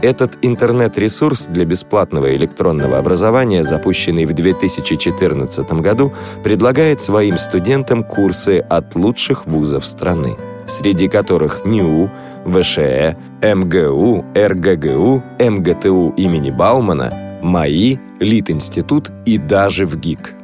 Этот 0.00 0.38
интернет-ресурс 0.42 1.46
для 1.46 1.64
бесплатного 1.64 2.36
электронного 2.36 2.98
образования, 2.98 3.64
запущенный 3.64 4.26
в 4.26 4.32
2014 4.32 5.72
году, 5.72 6.12
предлагает 6.44 7.00
своим 7.00 7.36
студентам 7.36 8.04
курсы 8.04 8.60
от 8.60 8.94
лучших 8.94 9.46
вузов 9.46 9.84
страны 9.84 10.36
среди 10.68 11.08
которых 11.08 11.64
НИУ, 11.64 12.10
ВШЭ, 12.46 13.16
МГУ, 13.42 14.24
РГГУ, 14.34 15.22
МГТУ 15.40 16.14
имени 16.16 16.50
Баумана, 16.50 17.40
МАИ, 17.42 17.98
Литинститут 18.20 19.10
и 19.24 19.38
даже 19.38 19.86
в 19.86 19.98
ГИК. 19.98 20.34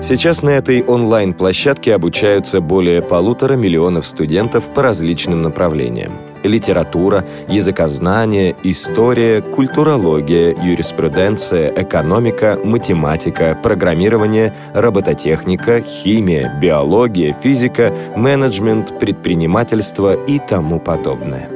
Сейчас 0.00 0.42
на 0.42 0.50
этой 0.50 0.82
онлайн-площадке 0.82 1.94
обучаются 1.94 2.60
более 2.60 3.02
полутора 3.02 3.54
миллионов 3.54 4.06
студентов 4.06 4.68
по 4.74 4.82
различным 4.82 5.42
направлениям. 5.42 6.12
Литература, 6.44 7.24
языкознание, 7.48 8.54
история, 8.62 9.40
культурология, 9.42 10.54
юриспруденция, 10.62 11.72
экономика, 11.74 12.58
математика, 12.62 13.58
программирование, 13.62 14.54
робототехника, 14.74 15.80
химия, 15.82 16.56
биология, 16.60 17.34
физика, 17.42 17.92
менеджмент, 18.14 18.98
предпринимательство 19.00 20.14
и 20.26 20.38
тому 20.38 20.78
подобное. 20.78 21.48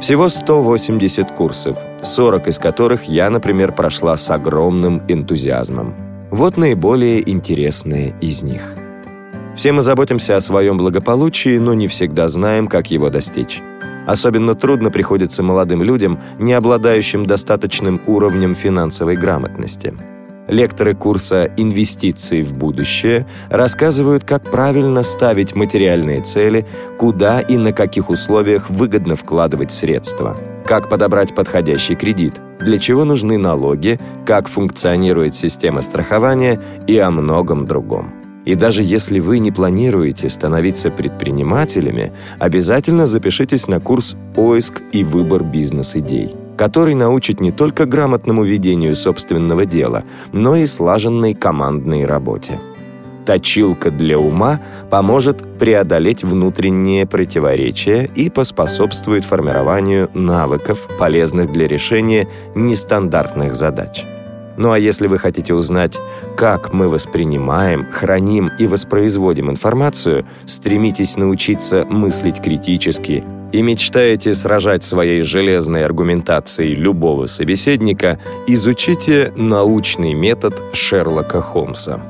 Всего 0.00 0.28
180 0.28 1.32
курсов, 1.32 1.76
40 2.02 2.48
из 2.48 2.58
которых 2.58 3.04
я, 3.04 3.28
например, 3.30 3.72
прошла 3.72 4.16
с 4.16 4.30
огромным 4.30 5.02
энтузиазмом. 5.08 5.94
Вот 6.30 6.56
наиболее 6.56 7.28
интересные 7.28 8.14
из 8.20 8.42
них. 8.42 8.74
Все 9.56 9.72
мы 9.72 9.80
заботимся 9.80 10.36
о 10.36 10.42
своем 10.42 10.76
благополучии, 10.76 11.56
но 11.56 11.72
не 11.72 11.88
всегда 11.88 12.28
знаем, 12.28 12.68
как 12.68 12.90
его 12.90 13.08
достичь. 13.08 13.62
Особенно 14.06 14.54
трудно 14.54 14.90
приходится 14.90 15.42
молодым 15.42 15.82
людям, 15.82 16.20
не 16.38 16.52
обладающим 16.52 17.26
достаточным 17.26 18.00
уровнем 18.06 18.54
финансовой 18.54 19.16
грамотности. 19.16 19.94
Лекторы 20.48 20.94
курса 20.94 21.50
«Инвестиции 21.56 22.40
в 22.40 22.56
будущее» 22.56 23.26
рассказывают, 23.50 24.24
как 24.24 24.48
правильно 24.48 25.02
ставить 25.02 25.56
материальные 25.56 26.22
цели, 26.22 26.64
куда 26.98 27.40
и 27.40 27.56
на 27.56 27.72
каких 27.72 28.10
условиях 28.10 28.70
выгодно 28.70 29.16
вкладывать 29.16 29.72
средства– 29.72 30.36
как 30.66 30.88
подобрать 30.88 31.34
подходящий 31.34 31.94
кредит, 31.94 32.34
для 32.58 32.78
чего 32.78 33.04
нужны 33.04 33.38
налоги, 33.38 33.98
как 34.26 34.48
функционирует 34.48 35.34
система 35.34 35.80
страхования 35.80 36.60
и 36.86 36.98
о 36.98 37.10
многом 37.10 37.66
другом. 37.66 38.25
И 38.46 38.54
даже 38.54 38.82
если 38.84 39.18
вы 39.18 39.40
не 39.40 39.50
планируете 39.50 40.28
становиться 40.28 40.90
предпринимателями, 40.90 42.12
обязательно 42.38 43.06
запишитесь 43.06 43.66
на 43.66 43.80
курс 43.80 44.16
«Поиск 44.34 44.82
и 44.92 45.02
выбор 45.02 45.42
бизнес-идей», 45.42 46.34
который 46.56 46.94
научит 46.94 47.40
не 47.40 47.50
только 47.50 47.86
грамотному 47.86 48.44
ведению 48.44 48.94
собственного 48.94 49.66
дела, 49.66 50.04
но 50.32 50.54
и 50.54 50.64
слаженной 50.66 51.34
командной 51.34 52.06
работе. 52.06 52.60
Точилка 53.26 53.90
для 53.90 54.16
ума 54.16 54.60
поможет 54.90 55.58
преодолеть 55.58 56.22
внутренние 56.22 57.04
противоречия 57.04 58.08
и 58.14 58.30
поспособствует 58.30 59.24
формированию 59.24 60.08
навыков, 60.14 60.88
полезных 61.00 61.50
для 61.50 61.66
решения 61.66 62.28
нестандартных 62.54 63.56
задач. 63.56 64.04
Ну 64.56 64.72
а 64.72 64.78
если 64.78 65.06
вы 65.06 65.18
хотите 65.18 65.54
узнать, 65.54 65.98
как 66.36 66.72
мы 66.72 66.88
воспринимаем, 66.88 67.86
храним 67.92 68.50
и 68.58 68.66
воспроизводим 68.66 69.50
информацию, 69.50 70.26
стремитесь 70.46 71.16
научиться 71.16 71.84
мыслить 71.84 72.40
критически 72.42 73.24
и 73.52 73.62
мечтаете 73.62 74.34
сражать 74.34 74.82
своей 74.82 75.22
железной 75.22 75.84
аргументацией 75.84 76.74
любого 76.74 77.26
собеседника, 77.26 78.18
изучите 78.46 79.32
научный 79.36 80.14
метод 80.14 80.60
Шерлока 80.72 81.40
Холмса. 81.40 82.00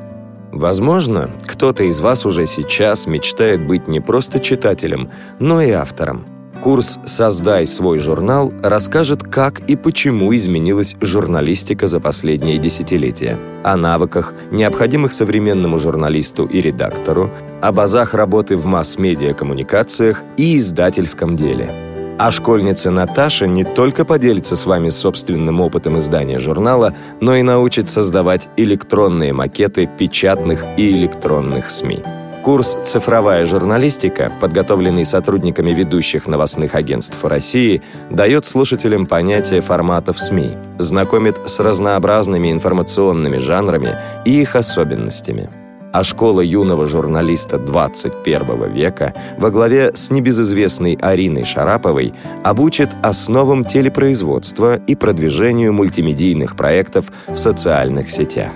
Возможно, 0.52 1.30
кто-то 1.46 1.84
из 1.84 2.00
вас 2.00 2.24
уже 2.24 2.46
сейчас 2.46 3.06
мечтает 3.06 3.66
быть 3.66 3.88
не 3.88 4.00
просто 4.00 4.40
читателем, 4.40 5.10
но 5.38 5.60
и 5.60 5.70
автором– 5.70 6.26
Курс 6.62 6.98
«Создай 7.04 7.66
свой 7.66 7.98
журнал» 8.00 8.52
расскажет, 8.62 9.22
как 9.22 9.60
и 9.60 9.76
почему 9.76 10.34
изменилась 10.34 10.96
журналистика 11.00 11.86
за 11.86 12.00
последние 12.00 12.58
десятилетия, 12.58 13.38
о 13.62 13.76
навыках, 13.76 14.34
необходимых 14.50 15.12
современному 15.12 15.78
журналисту 15.78 16.44
и 16.44 16.60
редактору, 16.60 17.30
об 17.60 17.78
азах 17.78 18.14
работы 18.14 18.56
в 18.56 18.66
масс-медиа 18.66 19.34
коммуникациях 19.34 20.22
и 20.36 20.56
издательском 20.56 21.36
деле. 21.36 21.70
А 22.18 22.30
школьница 22.30 22.90
Наташа 22.90 23.46
не 23.46 23.62
только 23.62 24.04
поделится 24.04 24.56
с 24.56 24.64
вами 24.64 24.88
собственным 24.88 25.60
опытом 25.60 25.98
издания 25.98 26.38
журнала, 26.38 26.94
но 27.20 27.36
и 27.36 27.42
научит 27.42 27.88
создавать 27.88 28.48
электронные 28.56 29.32
макеты 29.32 29.88
печатных 29.98 30.64
и 30.78 30.90
электронных 30.92 31.68
СМИ. 31.68 32.02
Курс 32.46 32.78
«Цифровая 32.84 33.44
журналистика», 33.44 34.30
подготовленный 34.40 35.04
сотрудниками 35.04 35.72
ведущих 35.72 36.28
новостных 36.28 36.76
агентств 36.76 37.24
России, 37.24 37.82
дает 38.08 38.46
слушателям 38.46 39.06
понятие 39.06 39.60
форматов 39.60 40.20
СМИ, 40.20 40.52
знакомит 40.78 41.34
с 41.46 41.58
разнообразными 41.58 42.52
информационными 42.52 43.38
жанрами 43.38 43.96
и 44.24 44.42
их 44.42 44.54
особенностями. 44.54 45.50
А 45.92 46.04
школа 46.04 46.40
юного 46.40 46.86
журналиста 46.86 47.58
21 47.58 48.72
века 48.72 49.12
во 49.38 49.50
главе 49.50 49.90
с 49.92 50.12
небезызвестной 50.12 50.96
Ариной 51.02 51.44
Шараповой 51.44 52.14
обучит 52.44 52.90
основам 53.02 53.64
телепроизводства 53.64 54.76
и 54.76 54.94
продвижению 54.94 55.72
мультимедийных 55.72 56.54
проектов 56.54 57.06
в 57.26 57.34
социальных 57.34 58.08
сетях. 58.08 58.52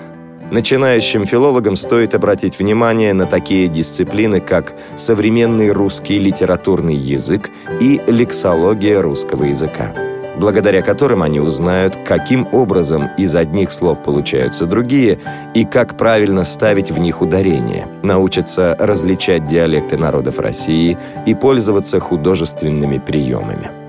Начинающим 0.51 1.27
филологам 1.27 1.77
стоит 1.77 2.15
обратить 2.15 2.59
внимание 2.59 3.13
на 3.15 3.27
такие 3.27 3.69
дисциплины, 3.69 4.41
как 4.41 4.75
современный 4.97 5.71
русский 5.71 6.19
литературный 6.19 6.97
язык 6.97 7.51
и 7.81 8.01
лексология 8.09 9.01
русского 9.01 9.45
языка, 9.45 9.95
благодаря 10.39 10.83
которым 10.83 11.23
они 11.23 11.39
узнают, 11.39 11.97
каким 12.05 12.49
образом 12.53 13.11
из 13.17 13.37
одних 13.37 13.71
слов 13.71 14.03
получаются 14.03 14.67
другие 14.67 15.21
и 15.55 15.65
как 15.65 15.97
правильно 15.97 16.43
ставить 16.43 16.91
в 16.91 16.99
них 16.99 17.23
ударение, 17.23 17.87
научатся 18.03 18.75
различать 18.77 19.47
диалекты 19.47 19.97
народов 19.97 20.41
России 20.41 20.99
и 21.27 21.35
пользоваться 21.35 22.01
художественными 22.01 22.99
приемами. 22.99 23.80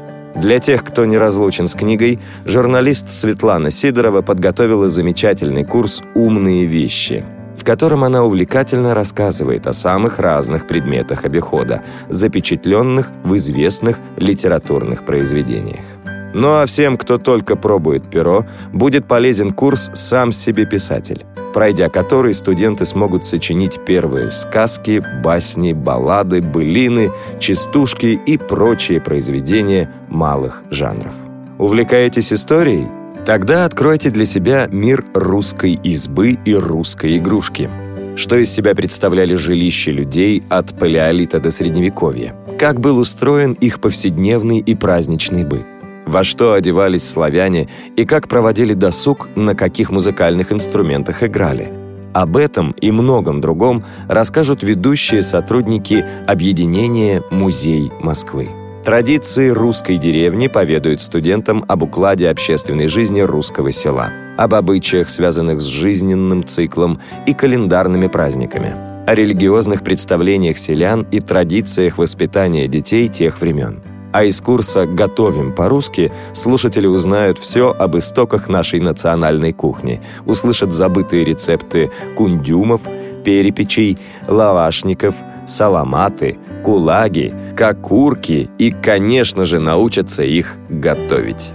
Для 0.41 0.57
тех, 0.60 0.83
кто 0.83 1.05
не 1.05 1.19
разлучен 1.19 1.67
с 1.67 1.75
книгой, 1.75 2.19
журналист 2.45 3.12
Светлана 3.12 3.69
Сидорова 3.69 4.24
подготовила 4.24 4.89
замечательный 4.89 5.63
курс 5.63 6.01
«Умные 6.15 6.65
вещи», 6.65 7.24
в 7.55 7.63
котором 7.63 8.03
она 8.03 8.24
увлекательно 8.24 8.95
рассказывает 8.95 9.67
о 9.67 9.74
самых 9.74 10.17
разных 10.17 10.65
предметах 10.67 11.25
обихода, 11.25 11.83
запечатленных 12.10 13.12
в 13.24 13.36
известных 13.36 14.00
литературных 14.17 15.05
произведениях. 15.05 15.86
Ну 16.33 16.55
а 16.55 16.65
всем, 16.65 16.98
кто 16.98 17.19
только 17.19 17.55
пробует 17.55 18.10
перо, 18.10 18.48
будет 18.74 19.05
полезен 19.05 19.51
курс 19.51 19.91
«Сам 19.93 20.31
себе 20.31 20.65
писатель», 20.65 21.24
пройдя 21.53 21.89
который 21.89 22.34
студенты 22.34 22.86
смогут 22.86 23.25
сочинить 23.25 23.79
первые 23.86 24.29
сказки, 24.29 25.03
басни, 25.24 25.74
баллады, 25.74 26.41
былины, 26.41 27.12
частушки 27.39 28.20
и 28.25 28.38
прочие 28.38 29.01
произведения 29.01 29.89
малых 30.10 30.63
жанров. 30.70 31.13
Увлекаетесь 31.58 32.33
историей? 32.33 32.87
Тогда 33.25 33.66
откройте 33.66 34.09
для 34.09 34.25
себя 34.25 34.68
мир 34.72 35.05
русской 35.14 35.74
избы 35.83 36.40
и 36.44 36.55
русской 36.55 37.18
игрушки. 37.18 37.70
Что 38.16 38.37
из 38.37 38.51
себя 38.51 38.75
представляли 38.75 39.35
жилища 39.35 39.92
людей 39.92 40.44
от 40.50 40.77
палеолита 40.77 41.40
до 41.40 41.50
средневековья? 41.50 42.35
Как 42.59 42.79
был 42.79 42.98
устроен 42.98 43.53
их 43.53 43.79
повседневный 43.79 44.59
и 44.59 44.75
праздничный 44.75 45.46
быт? 45.46 45.66
Во 46.05 46.24
что 46.24 46.53
одевались 46.53 47.07
славяне 47.07 47.70
и 47.96 48.05
как 48.05 48.27
проводили 48.27 48.74
досуг, 48.74 49.29
на 49.35 49.55
каких 49.55 49.90
музыкальных 49.90 50.51
инструментах 50.51 51.24
играли. 51.24 51.70
Об 52.14 52.35
этом 52.35 52.72
и 52.72 52.92
многом 52.92 53.40
другом 53.40 53.85
расскажут 54.09 54.64
ведущие 54.64 55.22
сотрудники 55.22 56.05
объединения 56.27 57.24
«Музей 57.31 57.92
Москвы». 58.01 58.50
Традиции 58.83 59.50
русской 59.50 59.98
деревни 59.98 60.48
поведают 60.48 61.01
студентам 61.01 61.64
об 61.68 61.83
укладе 61.83 62.29
общественной 62.29 62.87
жизни 62.87 63.22
русского 63.22 63.72
села, 63.72 64.09
об 64.37 64.55
обычаях, 64.55 65.09
связанных 65.09 65.61
с 65.61 65.66
жизненным 65.66 66.44
циклом 66.46 67.00
и 67.27 67.33
календарными 67.33 68.07
праздниками, 68.07 68.74
о 69.05 69.14
религиозных 69.14 69.83
представлениях 69.83 70.57
селян 70.57 71.05
и 71.11 71.20
традициях 71.20 72.00
воспитания 72.00 72.68
детей 72.68 73.07
тех 73.07 73.40
времен. 73.40 73.81
А 74.11 74.25
из 74.25 74.41
курса 74.41 74.85
«Готовим 74.85 75.53
по-русски» 75.53 76.11
слушатели 76.33 76.85
узнают 76.85 77.39
все 77.39 77.71
об 77.71 77.97
истоках 77.97 78.50
нашей 78.50 78.79
национальной 78.79 79.53
кухни, 79.53 80.01
услышат 80.25 80.74
забытые 80.74 81.24
рецепты 81.24 81.91
кундюмов, 82.17 82.81
перепечей, 83.24 83.97
лавашников, 84.27 85.15
саламаты, 85.47 86.37
кулаги, 86.63 87.33
кокурки 87.55 88.50
и, 88.57 88.71
конечно 88.71 89.45
же, 89.45 89.59
научатся 89.59 90.24
их 90.24 90.57
готовить. 90.69 91.51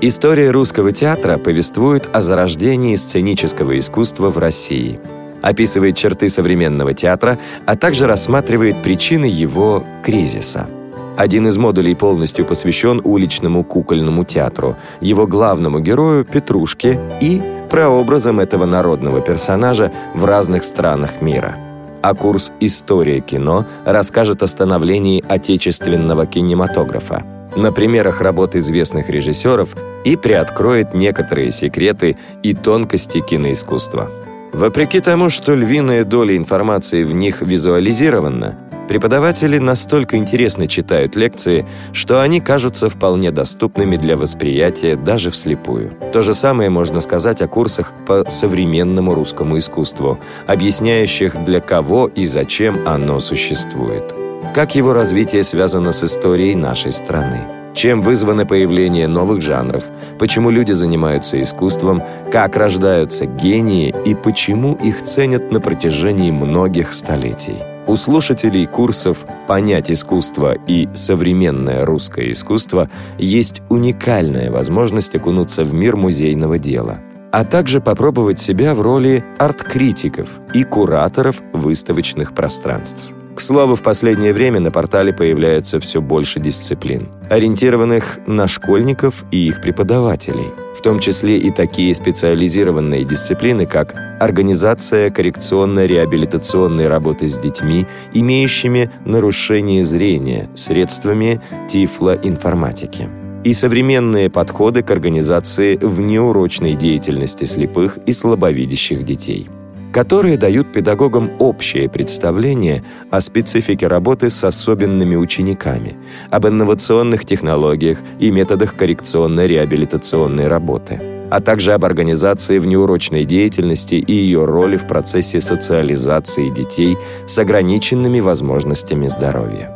История 0.00 0.50
русского 0.50 0.92
театра 0.92 1.38
повествует 1.38 2.08
о 2.12 2.20
зарождении 2.20 2.94
сценического 2.96 3.78
искусства 3.78 4.30
в 4.30 4.38
России, 4.38 5.00
описывает 5.42 5.96
черты 5.96 6.28
современного 6.28 6.94
театра, 6.94 7.38
а 7.64 7.76
также 7.76 8.06
рассматривает 8.06 8.82
причины 8.82 9.24
его 9.24 9.82
кризиса– 10.04 10.68
один 11.16 11.46
из 11.46 11.56
модулей 11.56 11.94
полностью 11.94 12.44
посвящен 12.44 13.00
уличному 13.02 13.64
кукольному 13.64 14.24
театру, 14.24 14.76
его 15.00 15.26
главному 15.26 15.80
герою 15.80 16.24
Петрушке 16.24 17.00
и 17.20 17.42
прообразам 17.70 18.40
этого 18.40 18.66
народного 18.66 19.20
персонажа 19.20 19.92
в 20.14 20.24
разных 20.24 20.64
странах 20.64 21.20
мира. 21.20 21.56
А 22.02 22.14
курс 22.14 22.52
«История 22.60 23.20
кино» 23.20 23.64
расскажет 23.84 24.42
о 24.42 24.46
становлении 24.46 25.24
отечественного 25.26 26.26
кинематографа, 26.26 27.24
на 27.56 27.72
примерах 27.72 28.20
работ 28.20 28.54
известных 28.54 29.08
режиссеров 29.08 29.74
и 30.04 30.16
приоткроет 30.16 30.94
некоторые 30.94 31.50
секреты 31.50 32.16
и 32.42 32.54
тонкости 32.54 33.20
киноискусства. 33.20 34.10
Вопреки 34.52 35.00
тому, 35.00 35.30
что 35.30 35.54
львиная 35.54 36.04
доля 36.04 36.36
информации 36.36 37.02
в 37.02 37.14
них 37.14 37.42
визуализирована, 37.42 38.56
Преподаватели 38.88 39.58
настолько 39.58 40.16
интересно 40.16 40.68
читают 40.68 41.16
лекции, 41.16 41.66
что 41.92 42.20
они 42.20 42.40
кажутся 42.40 42.88
вполне 42.88 43.32
доступными 43.32 43.96
для 43.96 44.16
восприятия 44.16 44.96
даже 44.96 45.30
вслепую. 45.30 45.92
То 46.12 46.22
же 46.22 46.34
самое 46.34 46.70
можно 46.70 47.00
сказать 47.00 47.42
о 47.42 47.48
курсах 47.48 47.92
по 48.06 48.24
современному 48.30 49.14
русскому 49.14 49.58
искусству, 49.58 50.18
объясняющих 50.46 51.44
для 51.44 51.60
кого 51.60 52.06
и 52.06 52.26
зачем 52.26 52.86
оно 52.86 53.18
существует. 53.18 54.14
Как 54.54 54.76
его 54.76 54.92
развитие 54.92 55.42
связано 55.42 55.90
с 55.90 56.04
историей 56.04 56.54
нашей 56.54 56.92
страны. 56.92 57.44
Чем 57.74 58.00
вызвано 58.00 58.46
появление 58.46 59.06
новых 59.06 59.42
жанров, 59.42 59.84
почему 60.18 60.48
люди 60.48 60.72
занимаются 60.72 61.38
искусством, 61.38 62.02
как 62.32 62.56
рождаются 62.56 63.26
гении 63.26 63.94
и 64.06 64.14
почему 64.14 64.74
их 64.76 65.04
ценят 65.04 65.52
на 65.52 65.60
протяжении 65.60 66.30
многих 66.30 66.92
столетий. 66.92 67.75
У 67.86 67.94
слушателей 67.94 68.66
курсов 68.66 69.24
«Понять 69.46 69.92
искусство» 69.92 70.56
и 70.66 70.88
«Современное 70.92 71.84
русское 71.84 72.32
искусство» 72.32 72.90
есть 73.16 73.62
уникальная 73.68 74.50
возможность 74.50 75.14
окунуться 75.14 75.62
в 75.62 75.72
мир 75.72 75.94
музейного 75.94 76.58
дела, 76.58 76.98
а 77.30 77.44
также 77.44 77.80
попробовать 77.80 78.40
себя 78.40 78.74
в 78.74 78.80
роли 78.80 79.24
арт-критиков 79.38 80.28
и 80.52 80.64
кураторов 80.64 81.40
выставочных 81.52 82.34
пространств. 82.34 83.00
К 83.36 83.40
слову, 83.40 83.76
в 83.76 83.82
последнее 83.82 84.32
время 84.32 84.58
на 84.58 84.72
портале 84.72 85.12
появляется 85.12 85.78
все 85.78 86.00
больше 86.00 86.40
дисциплин, 86.40 87.08
ориентированных 87.30 88.18
на 88.26 88.48
школьников 88.48 89.24
и 89.30 89.46
их 89.46 89.60
преподавателей, 89.60 90.48
в 90.76 90.82
том 90.82 91.00
числе 91.00 91.38
и 91.38 91.50
такие 91.50 91.94
специализированные 91.94 93.04
дисциплины, 93.04 93.66
как 93.66 93.94
организация 94.20 95.10
коррекционно-реабилитационной 95.10 96.86
работы 96.86 97.26
с 97.26 97.38
детьми, 97.38 97.86
имеющими 98.12 98.90
нарушение 99.04 99.82
зрения, 99.82 100.48
средствами 100.54 101.40
тифлоинформатики 101.68 103.08
и 103.44 103.52
современные 103.52 104.28
подходы 104.28 104.82
к 104.82 104.90
организации 104.90 105.76
внеурочной 105.76 106.74
деятельности 106.74 107.44
слепых 107.44 107.98
и 108.04 108.12
слабовидящих 108.12 109.04
детей 109.04 109.48
которые 109.96 110.36
дают 110.36 110.72
педагогам 110.72 111.30
общее 111.38 111.88
представление 111.88 112.84
о 113.10 113.22
специфике 113.22 113.86
работы 113.86 114.28
с 114.28 114.44
особенными 114.44 115.16
учениками, 115.16 115.96
об 116.30 116.46
инновационных 116.46 117.24
технологиях 117.24 117.96
и 118.20 118.30
методах 118.30 118.74
коррекционно-реабилитационной 118.74 120.48
работы, 120.48 121.00
а 121.30 121.40
также 121.40 121.72
об 121.72 121.86
организации 121.86 122.58
внеурочной 122.58 123.24
деятельности 123.24 123.94
и 123.94 124.12
ее 124.12 124.44
роли 124.44 124.76
в 124.76 124.86
процессе 124.86 125.40
социализации 125.40 126.50
детей 126.50 126.98
с 127.26 127.38
ограниченными 127.38 128.20
возможностями 128.20 129.06
здоровья. 129.06 129.72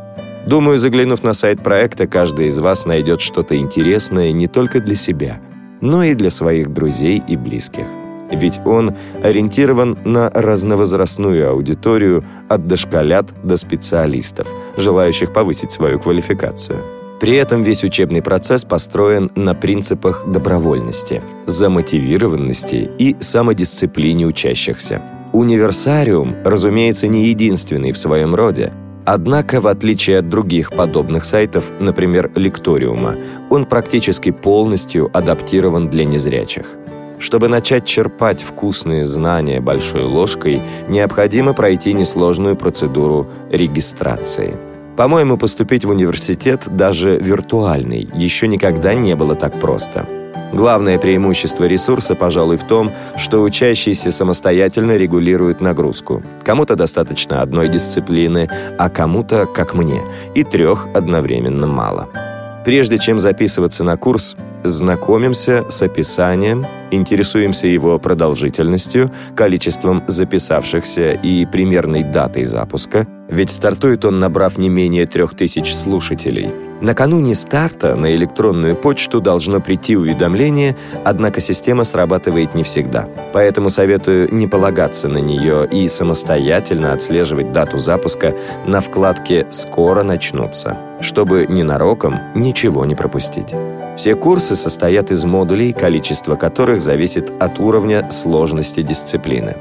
Думаю, 0.47 0.79
заглянув 0.79 1.23
на 1.23 1.33
сайт 1.33 1.63
проекта, 1.63 2.07
каждый 2.07 2.49
из 2.49 2.59
вас 2.59 2.85
найдет 2.85 3.23
что-то 3.23 3.57
интересное 3.57 4.33
не 4.33 4.49
только 4.49 4.81
для 4.81 4.97
себя, 4.97 5.41
но 5.81 6.05
и 6.05 6.13
для 6.13 6.29
своих 6.29 6.75
друзей 6.75 7.23
и 7.27 7.39
близких 7.39 7.87
ведь 8.31 8.61
он 8.65 8.95
ориентирован 9.23 9.99
на 10.05 10.31
разновозрастную 10.31 11.51
аудиторию 11.51 12.23
от 12.49 12.67
дошколят 12.67 13.27
до 13.43 13.57
специалистов, 13.57 14.47
желающих 14.77 15.33
повысить 15.33 15.73
свою 15.73 15.99
квалификацию. 15.99 16.79
При 17.21 17.35
этом 17.35 17.63
весь 17.63 17.85
учебный 17.85 18.23
процесс 18.23 18.65
построен 18.65 19.31
на 19.35 19.55
принципах 19.55 20.25
добровольности, 20.27 21.21
замотивированности 21.45 22.91
и 22.99 23.15
самодисциплине 23.21 24.27
учащихся. 24.27 25.03
Универсариум, 25.33 26.35
разумеется, 26.45 27.09
не 27.09 27.29
единственный 27.29 27.93
в 27.93 27.99
своем 27.99 28.35
роде, 28.35 28.73
Однако, 29.07 29.61
в 29.61 29.67
отличие 29.67 30.19
от 30.19 30.29
других 30.29 30.73
подобных 30.73 31.25
сайтов, 31.25 31.71
например, 31.81 32.31
Лекториума, 32.37 33.17
он 33.49 33.65
практически 33.67 34.31
полностью 34.31 35.11
адаптирован 35.13 35.89
для 35.89 36.05
незрячих. 36.05 36.67
Чтобы 37.21 37.49
начать 37.49 37.85
черпать 37.85 38.43
вкусные 38.43 39.05
знания 39.05 39.61
большой 39.61 40.05
ложкой, 40.05 40.63
необходимо 40.89 41.53
пройти 41.53 41.93
несложную 41.93 42.57
процедуру 42.57 43.29
регистрации. 43.51 44.57
По-моему, 44.97 45.37
поступить 45.37 45.85
в 45.85 45.91
университет, 45.91 46.65
даже 46.71 47.19
виртуальный, 47.19 48.09
еще 48.15 48.49
никогда 48.49 48.95
не 48.95 49.15
было 49.15 49.35
так 49.35 49.61
просто. 49.61 50.09
Главное 50.55 50.99
преимущество 50.99 51.65
ресурса, 51.65 52.15
пожалуй, 52.15 52.57
в 52.57 52.65
том, 52.65 52.91
что 53.17 53.43
учащийся 53.43 54.11
самостоятельно 54.11 54.97
регулирует 54.97 55.61
нагрузку. 55.61 56.23
Кому-то 56.43 56.75
достаточно 56.75 57.43
одной 57.43 57.69
дисциплины, 57.69 58.49
а 58.79 58.89
кому-то, 58.89 59.47
как 59.47 59.75
мне, 59.75 60.01
и 60.35 60.43
трех 60.43 60.89
одновременно 60.95 61.67
мало. 61.67 62.09
Прежде 62.71 62.99
чем 62.99 63.19
записываться 63.19 63.83
на 63.83 63.97
курс, 63.97 64.37
знакомимся 64.63 65.69
с 65.69 65.83
описанием, 65.83 66.65
интересуемся 66.93 67.67
его 67.67 67.99
продолжительностью, 67.99 69.11
количеством 69.35 70.05
записавшихся 70.07 71.15
и 71.15 71.47
примерной 71.47 72.05
датой 72.05 72.45
запуска, 72.45 73.09
ведь 73.29 73.51
стартует 73.51 74.05
он, 74.05 74.21
набрав 74.21 74.57
не 74.57 74.69
менее 74.69 75.07
трех 75.07 75.35
тысяч 75.35 75.75
слушателей. 75.75 76.70
Накануне 76.81 77.35
старта 77.35 77.95
на 77.95 78.15
электронную 78.15 78.75
почту 78.75 79.21
должно 79.21 79.61
прийти 79.61 79.97
уведомление, 79.97 80.77
однако 81.05 81.41
система 81.41 81.85
срабатывает 81.85 82.55
не 82.55 82.63
всегда. 82.63 83.07
Поэтому 83.33 83.69
советую 83.69 84.35
не 84.35 84.47
полагаться 84.47 85.09
на 85.09 85.19
нее 85.19 85.69
и 85.71 85.87
самостоятельно 85.89 86.93
отслеживать 86.93 87.53
дату 87.53 87.79
запуска 87.79 88.35
на 88.67 88.81
вкладке 88.81 89.47
«Скоро 89.51 90.03
начнутся», 90.03 90.79
чтобы 91.01 91.47
ненароком 91.47 92.19
ничего 92.35 92.87
не 92.87 92.95
пропустить. 92.95 93.55
Все 93.97 94.15
курсы 94.15 94.57
состоят 94.57 95.11
из 95.11 95.25
модулей, 95.25 95.75
количество 95.75 96.35
которых 96.35 96.81
зависит 96.81 97.31
от 97.39 97.59
уровня 97.61 98.09
сложности 98.11 98.81
дисциплины. 98.81 99.57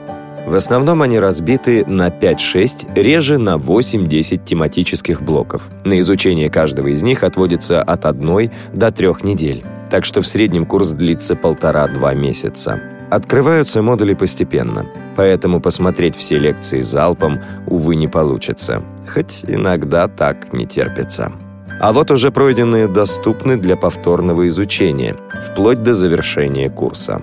В 0.49 0.55
основном 0.55 1.03
они 1.03 1.19
разбиты 1.19 1.85
на 1.85 2.07
5-6, 2.07 2.95
реже 2.95 3.37
на 3.37 3.57
8-10 3.57 4.43
тематических 4.43 5.21
блоков. 5.21 5.67
На 5.83 5.99
изучение 5.99 6.49
каждого 6.49 6.87
из 6.87 7.03
них 7.03 7.21
отводится 7.21 7.83
от 7.83 8.05
1 8.07 8.51
до 8.73 8.91
3 8.91 9.07
недель. 9.21 9.63
Так 9.91 10.05
что 10.05 10.21
в 10.21 10.27
среднем 10.27 10.65
курс 10.65 10.89
длится 10.89 11.35
полтора-два 11.35 12.15
месяца. 12.15 12.81
Открываются 13.11 13.83
модули 13.83 14.15
постепенно, 14.15 14.87
поэтому 15.15 15.61
посмотреть 15.61 16.15
все 16.15 16.39
лекции 16.39 16.79
залпом, 16.79 17.41
увы, 17.67 17.95
не 17.95 18.07
получится. 18.07 18.81
Хоть 19.07 19.45
иногда 19.47 20.07
так 20.07 20.51
не 20.51 20.65
терпится. 20.65 21.31
А 21.79 21.93
вот 21.93 22.09
уже 22.09 22.31
пройденные 22.31 22.87
доступны 22.87 23.55
для 23.55 23.77
повторного 23.77 24.47
изучения, 24.47 25.15
вплоть 25.43 25.83
до 25.83 25.93
завершения 25.93 26.71
курса. 26.71 27.21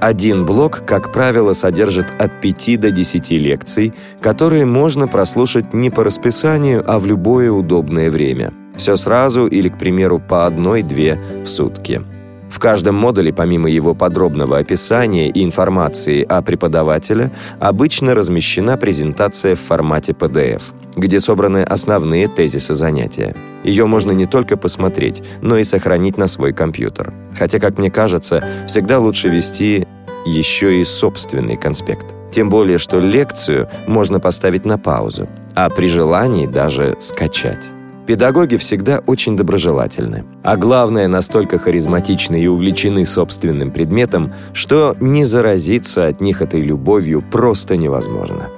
Один 0.00 0.46
блок, 0.46 0.84
как 0.86 1.12
правило, 1.12 1.54
содержит 1.54 2.06
от 2.20 2.40
5 2.40 2.80
до 2.80 2.90
10 2.92 3.30
лекций, 3.32 3.92
которые 4.20 4.64
можно 4.64 5.08
прослушать 5.08 5.74
не 5.74 5.90
по 5.90 6.04
расписанию, 6.04 6.84
а 6.86 7.00
в 7.00 7.06
любое 7.06 7.50
удобное 7.50 8.08
время. 8.10 8.52
Все 8.76 8.94
сразу 8.94 9.48
или, 9.48 9.68
к 9.68 9.76
примеру, 9.76 10.20
по 10.20 10.46
одной-две 10.46 11.18
в 11.44 11.48
сутки. 11.48 12.02
В 12.58 12.60
каждом 12.60 12.96
модуле, 12.96 13.32
помимо 13.32 13.70
его 13.70 13.94
подробного 13.94 14.58
описания 14.58 15.30
и 15.30 15.44
информации 15.44 16.24
о 16.24 16.42
преподавателе, 16.42 17.30
обычно 17.60 18.16
размещена 18.16 18.76
презентация 18.76 19.54
в 19.54 19.60
формате 19.60 20.12
PDF, 20.12 20.62
где 20.96 21.20
собраны 21.20 21.62
основные 21.62 22.26
тезисы 22.26 22.74
занятия. 22.74 23.36
Ее 23.62 23.86
можно 23.86 24.10
не 24.10 24.26
только 24.26 24.56
посмотреть, 24.56 25.22
но 25.40 25.56
и 25.56 25.62
сохранить 25.62 26.18
на 26.18 26.26
свой 26.26 26.52
компьютер. 26.52 27.12
Хотя, 27.38 27.60
как 27.60 27.78
мне 27.78 27.92
кажется, 27.92 28.42
всегда 28.66 28.98
лучше 28.98 29.28
вести 29.28 29.86
еще 30.26 30.80
и 30.80 30.84
собственный 30.84 31.56
конспект. 31.56 32.06
Тем 32.32 32.50
более, 32.50 32.78
что 32.78 32.98
лекцию 32.98 33.68
можно 33.86 34.18
поставить 34.18 34.64
на 34.64 34.78
паузу, 34.78 35.28
а 35.54 35.70
при 35.70 35.86
желании 35.86 36.48
даже 36.48 36.96
скачать. 36.98 37.68
Педагоги 38.08 38.56
всегда 38.56 39.02
очень 39.06 39.36
доброжелательны. 39.36 40.24
А 40.42 40.56
главное, 40.56 41.08
настолько 41.08 41.58
харизматичны 41.58 42.42
и 42.42 42.46
увлечены 42.46 43.04
собственным 43.04 43.70
предметом, 43.70 44.32
что 44.54 44.96
не 44.98 45.26
заразиться 45.26 46.06
от 46.06 46.22
них 46.22 46.40
этой 46.40 46.62
любовью 46.62 47.20
просто 47.20 47.76
невозможно. 47.76 48.48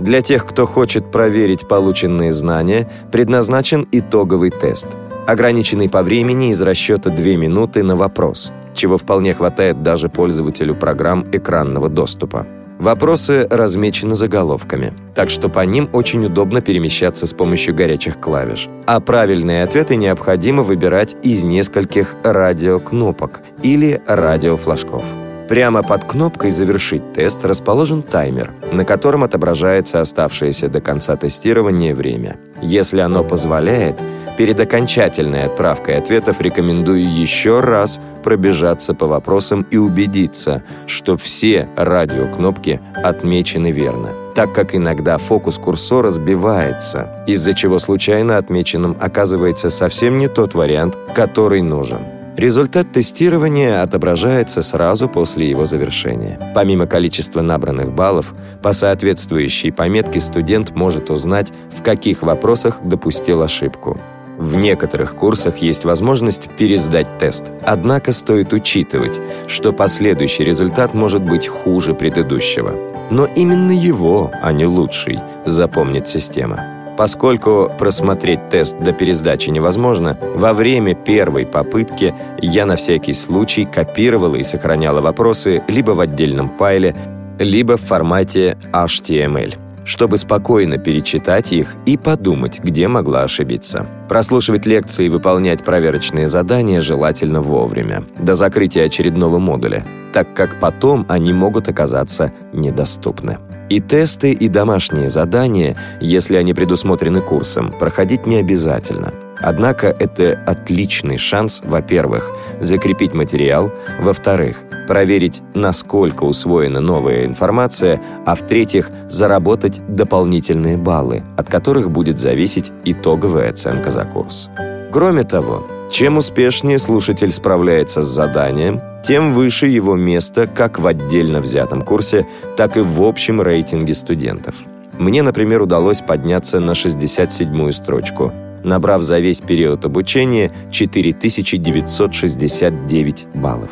Для 0.00 0.20
тех, 0.20 0.44
кто 0.44 0.66
хочет 0.66 1.12
проверить 1.12 1.68
полученные 1.68 2.32
знания, 2.32 2.90
предназначен 3.12 3.86
итоговый 3.92 4.50
тест, 4.50 4.88
ограниченный 5.28 5.88
по 5.88 6.02
времени 6.02 6.50
из 6.50 6.60
расчета 6.60 7.10
2 7.10 7.24
минуты 7.36 7.84
на 7.84 7.94
вопрос, 7.94 8.52
чего 8.74 8.96
вполне 8.96 9.32
хватает 9.32 9.80
даже 9.84 10.08
пользователю 10.08 10.74
программ 10.74 11.24
экранного 11.30 11.88
доступа. 11.88 12.48
Вопросы 12.78 13.48
размечены 13.50 14.14
заголовками, 14.14 14.94
так 15.16 15.30
что 15.30 15.48
по 15.48 15.64
ним 15.64 15.88
очень 15.92 16.24
удобно 16.24 16.60
перемещаться 16.60 17.26
с 17.26 17.32
помощью 17.32 17.74
горячих 17.74 18.20
клавиш. 18.20 18.68
А 18.86 19.00
правильные 19.00 19.64
ответы 19.64 19.96
необходимо 19.96 20.62
выбирать 20.62 21.16
из 21.24 21.42
нескольких 21.42 22.14
радиокнопок 22.22 23.40
или 23.64 24.00
радиофлажков. 24.06 25.02
Прямо 25.48 25.82
под 25.82 26.04
кнопкой 26.04 26.50
«Завершить 26.50 27.14
тест» 27.14 27.44
расположен 27.44 28.02
таймер, 28.02 28.52
на 28.70 28.84
котором 28.84 29.24
отображается 29.24 30.00
оставшееся 30.00 30.68
до 30.68 30.80
конца 30.80 31.16
тестирования 31.16 31.94
время. 31.94 32.36
Если 32.62 33.00
оно 33.00 33.24
позволяет, 33.24 33.96
Перед 34.38 34.60
окончательной 34.60 35.46
отправкой 35.46 35.98
ответов 35.98 36.40
рекомендую 36.40 37.12
еще 37.12 37.58
раз 37.58 37.98
пробежаться 38.22 38.94
по 38.94 39.08
вопросам 39.08 39.66
и 39.72 39.76
убедиться, 39.76 40.62
что 40.86 41.16
все 41.16 41.68
радиокнопки 41.74 42.80
отмечены 42.94 43.72
верно, 43.72 44.10
так 44.36 44.52
как 44.52 44.76
иногда 44.76 45.18
фокус 45.18 45.58
курсора 45.58 46.10
сбивается, 46.10 47.24
из-за 47.26 47.52
чего 47.52 47.80
случайно 47.80 48.36
отмеченным 48.36 48.96
оказывается 49.00 49.70
совсем 49.70 50.18
не 50.18 50.28
тот 50.28 50.54
вариант, 50.54 50.96
который 51.16 51.60
нужен. 51.60 51.98
Результат 52.36 52.92
тестирования 52.92 53.82
отображается 53.82 54.62
сразу 54.62 55.08
после 55.08 55.50
его 55.50 55.64
завершения. 55.64 56.38
Помимо 56.54 56.86
количества 56.86 57.40
набранных 57.42 57.92
баллов, 57.92 58.32
по 58.62 58.72
соответствующей 58.72 59.72
пометке 59.72 60.20
студент 60.20 60.76
может 60.76 61.10
узнать, 61.10 61.52
в 61.76 61.82
каких 61.82 62.22
вопросах 62.22 62.78
допустил 62.84 63.42
ошибку. 63.42 63.98
В 64.38 64.54
некоторых 64.54 65.16
курсах 65.16 65.58
есть 65.58 65.84
возможность 65.84 66.48
пересдать 66.56 67.18
тест. 67.18 67.50
Однако 67.62 68.12
стоит 68.12 68.52
учитывать, 68.52 69.20
что 69.48 69.72
последующий 69.72 70.44
результат 70.44 70.94
может 70.94 71.22
быть 71.22 71.48
хуже 71.48 71.92
предыдущего. 71.92 72.72
Но 73.10 73.26
именно 73.26 73.72
его, 73.72 74.30
а 74.40 74.52
не 74.52 74.64
лучший, 74.64 75.18
запомнит 75.44 76.06
система. 76.06 76.64
Поскольку 76.96 77.70
просмотреть 77.78 78.48
тест 78.48 78.78
до 78.78 78.92
пересдачи 78.92 79.50
невозможно, 79.50 80.16
во 80.34 80.52
время 80.52 80.94
первой 80.94 81.44
попытки 81.44 82.14
я 82.40 82.64
на 82.64 82.76
всякий 82.76 83.14
случай 83.14 83.64
копировала 83.64 84.36
и 84.36 84.44
сохраняла 84.44 85.00
вопросы 85.00 85.62
либо 85.66 85.92
в 85.92 86.00
отдельном 86.00 86.50
файле, 86.58 86.94
либо 87.38 87.76
в 87.76 87.82
формате 87.82 88.56
HTML 88.72 89.67
чтобы 89.88 90.18
спокойно 90.18 90.76
перечитать 90.76 91.50
их 91.50 91.74
и 91.86 91.96
подумать, 91.96 92.60
где 92.62 92.88
могла 92.88 93.22
ошибиться. 93.22 93.86
Прослушивать 94.08 94.66
лекции 94.66 95.06
и 95.06 95.08
выполнять 95.08 95.64
проверочные 95.64 96.26
задания 96.26 96.82
желательно 96.82 97.40
вовремя, 97.40 98.04
до 98.18 98.34
закрытия 98.34 98.84
очередного 98.84 99.38
модуля, 99.38 99.86
так 100.12 100.34
как 100.34 100.60
потом 100.60 101.06
они 101.08 101.32
могут 101.32 101.70
оказаться 101.70 102.32
недоступны. 102.52 103.38
И 103.70 103.80
тесты, 103.80 104.32
и 104.32 104.48
домашние 104.48 105.08
задания, 105.08 105.74
если 106.00 106.36
они 106.36 106.52
предусмотрены 106.52 107.22
курсом, 107.22 107.72
проходить 107.72 108.26
не 108.26 108.36
обязательно– 108.36 109.14
Однако 109.40 109.94
это 109.98 110.38
отличный 110.46 111.18
шанс, 111.18 111.62
во-первых, 111.64 112.30
закрепить 112.60 113.14
материал, 113.14 113.72
во-вторых, 114.00 114.58
проверить, 114.86 115.42
насколько 115.54 116.24
усвоена 116.24 116.80
новая 116.80 117.24
информация, 117.24 118.00
а 118.26 118.34
в-третьих, 118.34 118.90
заработать 119.08 119.80
дополнительные 119.88 120.76
баллы, 120.76 121.22
от 121.36 121.48
которых 121.48 121.90
будет 121.90 122.18
зависеть 122.18 122.72
итоговая 122.84 123.50
оценка 123.50 123.90
за 123.90 124.04
курс. 124.04 124.50
Кроме 124.90 125.22
того, 125.24 125.66
чем 125.92 126.16
успешнее 126.16 126.78
слушатель 126.78 127.32
справляется 127.32 128.02
с 128.02 128.06
заданием, 128.06 128.80
тем 129.04 129.32
выше 129.32 129.66
его 129.66 129.94
место 129.94 130.46
как 130.46 130.78
в 130.78 130.86
отдельно 130.86 131.40
взятом 131.40 131.82
курсе, 131.82 132.26
так 132.56 132.76
и 132.76 132.80
в 132.80 133.02
общем 133.02 133.40
рейтинге 133.40 133.94
студентов. 133.94 134.54
Мне, 134.98 135.22
например, 135.22 135.62
удалось 135.62 136.00
подняться 136.00 136.58
на 136.58 136.72
67-ю 136.72 137.72
строчку– 137.72 138.32
набрав 138.64 139.02
за 139.02 139.18
весь 139.18 139.40
период 139.40 139.84
обучения 139.84 140.52
4969 140.70 143.26
баллов. 143.34 143.70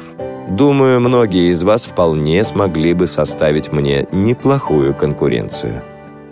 Думаю, 0.49 1.01
многие 1.01 1.51
из 1.51 1.62
вас 1.62 1.87
вполне 1.87 2.44
смогли 2.44 2.94
бы 2.94 3.07
составить 3.07 3.72
мне 3.72 4.07
неплохую 4.12 4.94
конкуренцию. 4.94 5.83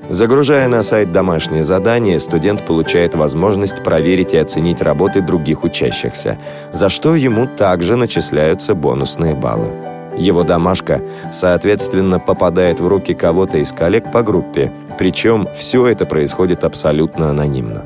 Загружая 0.09 0.69
на 0.69 0.83
сайт 0.83 1.12
домашнее 1.12 1.64
задание, 1.64 2.19
студент 2.19 2.67
получает 2.67 3.14
возможность 3.14 3.83
проверить 3.83 4.35
и 4.35 4.37
оценить 4.37 4.83
работы 4.83 5.23
других 5.23 5.64
учащихся, 5.64 6.37
за 6.73 6.90
что 6.90 7.14
ему 7.14 7.47
также 7.47 7.97
начисляются 7.97 8.75
бонусные 8.75 9.35
баллы. 9.35 9.71
Его 10.17 10.45
домашка, 10.45 11.01
соответственно, 11.33 12.21
попадает 12.21 12.81
в 12.81 12.87
руки 12.87 13.14
кого-то 13.14 13.59
из 13.59 13.73
коллег 13.73 14.12
по 14.12 14.23
группе, 14.23 14.73
причем 14.99 15.49
все 15.57 15.87
это 15.87 16.07
происходит 16.07 16.64
абсолютно 16.64 17.31
анонимно. 17.31 17.85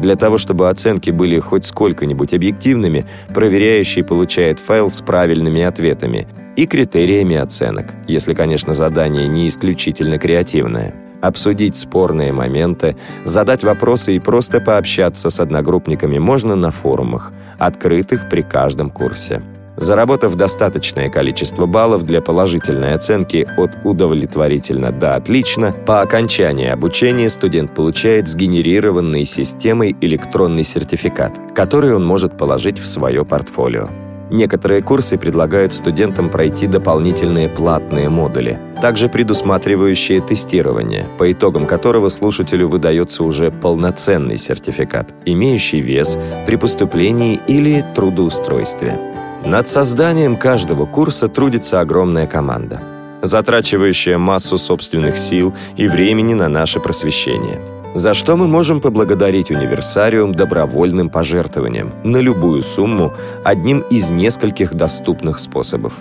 Для 0.00 0.16
того, 0.16 0.38
чтобы 0.38 0.70
оценки 0.70 1.10
были 1.10 1.38
хоть 1.40 1.66
сколько-нибудь 1.66 2.32
объективными, 2.32 3.04
проверяющий 3.34 4.02
получает 4.02 4.58
файл 4.58 4.90
с 4.90 5.02
правильными 5.02 5.62
ответами 5.62 6.26
и 6.56 6.66
критериями 6.66 7.36
оценок, 7.36 7.86
если, 8.08 8.32
конечно, 8.32 8.72
задание 8.72 9.28
не 9.28 9.46
исключительно 9.46 10.18
креативное. 10.18 10.94
Обсудить 11.20 11.76
спорные 11.76 12.32
моменты, 12.32 12.96
задать 13.24 13.62
вопросы 13.62 14.16
и 14.16 14.20
просто 14.20 14.62
пообщаться 14.62 15.28
с 15.28 15.38
одногруппниками 15.38 16.18
можно 16.18 16.56
на 16.56 16.70
форумах, 16.70 17.32
открытых 17.58 18.30
при 18.30 18.40
каждом 18.40 18.90
курсе. 18.90 19.42
Заработав 19.80 20.34
достаточное 20.34 21.08
количество 21.08 21.64
баллов 21.64 22.02
для 22.04 22.20
положительной 22.20 22.92
оценки 22.92 23.48
от 23.56 23.70
«удовлетворительно» 23.82 24.92
до 24.92 25.14
«отлично», 25.14 25.72
по 25.72 26.02
окончании 26.02 26.68
обучения 26.68 27.30
студент 27.30 27.74
получает 27.74 28.28
сгенерированный 28.28 29.24
системой 29.24 29.96
электронный 30.02 30.64
сертификат, 30.64 31.32
который 31.54 31.94
он 31.94 32.04
может 32.04 32.36
положить 32.36 32.78
в 32.78 32.86
свое 32.86 33.24
портфолио. 33.24 33.88
Некоторые 34.30 34.82
курсы 34.82 35.16
предлагают 35.16 35.72
студентам 35.72 36.28
пройти 36.28 36.66
дополнительные 36.66 37.48
платные 37.48 38.10
модули, 38.10 38.60
также 38.82 39.08
предусматривающие 39.08 40.20
тестирование, 40.20 41.06
по 41.16 41.32
итогам 41.32 41.66
которого 41.66 42.10
слушателю 42.10 42.68
выдается 42.68 43.24
уже 43.24 43.50
полноценный 43.50 44.36
сертификат, 44.36 45.14
имеющий 45.24 45.80
вес 45.80 46.18
при 46.46 46.56
поступлении 46.56 47.40
или 47.48 47.82
трудоустройстве. 47.94 48.98
Над 49.44 49.68
созданием 49.68 50.36
каждого 50.36 50.84
курса 50.84 51.26
трудится 51.26 51.80
огромная 51.80 52.26
команда, 52.26 52.78
затрачивающая 53.22 54.18
массу 54.18 54.58
собственных 54.58 55.16
сил 55.16 55.54
и 55.78 55.88
времени 55.88 56.34
на 56.34 56.48
наше 56.48 56.78
просвещение. 56.78 57.58
За 57.94 58.12
что 58.12 58.36
мы 58.36 58.46
можем 58.46 58.80
поблагодарить 58.82 59.50
универсариум 59.50 60.34
добровольным 60.34 61.08
пожертвованием 61.08 61.92
на 62.04 62.18
любую 62.18 62.62
сумму 62.62 63.12
одним 63.42 63.80
из 63.90 64.10
нескольких 64.10 64.74
доступных 64.74 65.38
способов. 65.38 65.94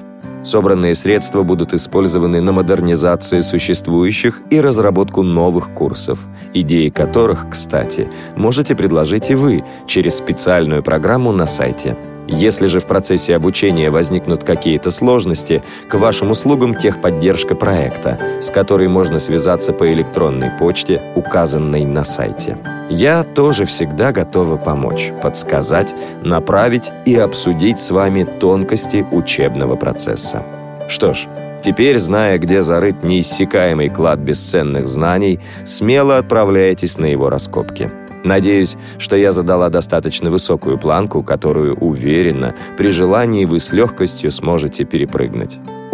Собранные 0.43 0.93
средства 0.93 1.43
будут 1.43 1.73
использованы 1.73 2.41
на 2.41 2.51
модернизацию 2.51 3.41
существующих 3.41 4.41
и 4.49 4.59
разработку 4.59 5.23
новых 5.23 5.73
курсов, 5.73 6.19
идеи 6.53 6.89
которых, 6.89 7.47
кстати, 7.49 8.09
можете 8.35 8.75
предложить 8.75 9.31
и 9.31 9.35
вы 9.35 9.63
через 9.87 10.17
специальную 10.17 10.83
программу 10.83 11.31
на 11.31 11.47
сайте– 11.47 11.97
если 12.29 12.67
же 12.67 12.79
в 12.79 12.85
процессе 12.85 13.35
обучения 13.35 13.89
возникнут 13.89 14.43
какие-то 14.43 14.91
сложности, 14.91 15.63
к 15.89 15.95
вашим 15.95 16.31
услугам 16.31 16.75
техподдержка 16.75 17.55
проекта, 17.55 18.19
с 18.39 18.51
которой 18.51 18.87
можно 18.87 19.19
связаться 19.19 19.73
по 19.73 19.91
электронной 19.91 20.51
почте, 20.59 21.01
указанной 21.15 21.85
на 21.85 22.03
сайте. 22.03 22.57
Я 22.89 23.23
тоже 23.23 23.65
всегда 23.65 24.11
готова 24.11 24.57
помочь, 24.57 25.11
подсказать, 25.21 25.95
направить 26.23 26.91
и 27.05 27.15
обсудить 27.15 27.79
с 27.79 27.91
вами 27.91 28.23
тонкости 28.23 29.05
учебного 29.11 29.75
процесса. 29.75 30.43
Что 30.87 31.13
ж, 31.13 31.27
Теперь, 31.61 31.99
зная, 31.99 32.37
где 32.37 32.61
зарыт 32.61 33.03
неиссякаемый 33.03 33.89
клад 33.89 34.19
бесценных 34.19 34.87
знаний, 34.87 35.41
смело 35.65 36.17
отправляйтесь 36.17 36.97
на 36.97 37.05
его 37.05 37.29
раскопки. 37.29 37.91
Надеюсь, 38.23 38.77
что 38.97 39.15
я 39.15 39.31
задала 39.31 39.69
достаточно 39.69 40.29
высокую 40.29 40.77
планку, 40.77 41.23
которую, 41.23 41.75
уверенно, 41.77 42.55
при 42.77 42.91
желании 42.91 43.45
вы 43.45 43.59
с 43.59 43.71
легкостью 43.71 44.31
сможете 44.31 44.83
перепрыгнуть. 44.83 45.59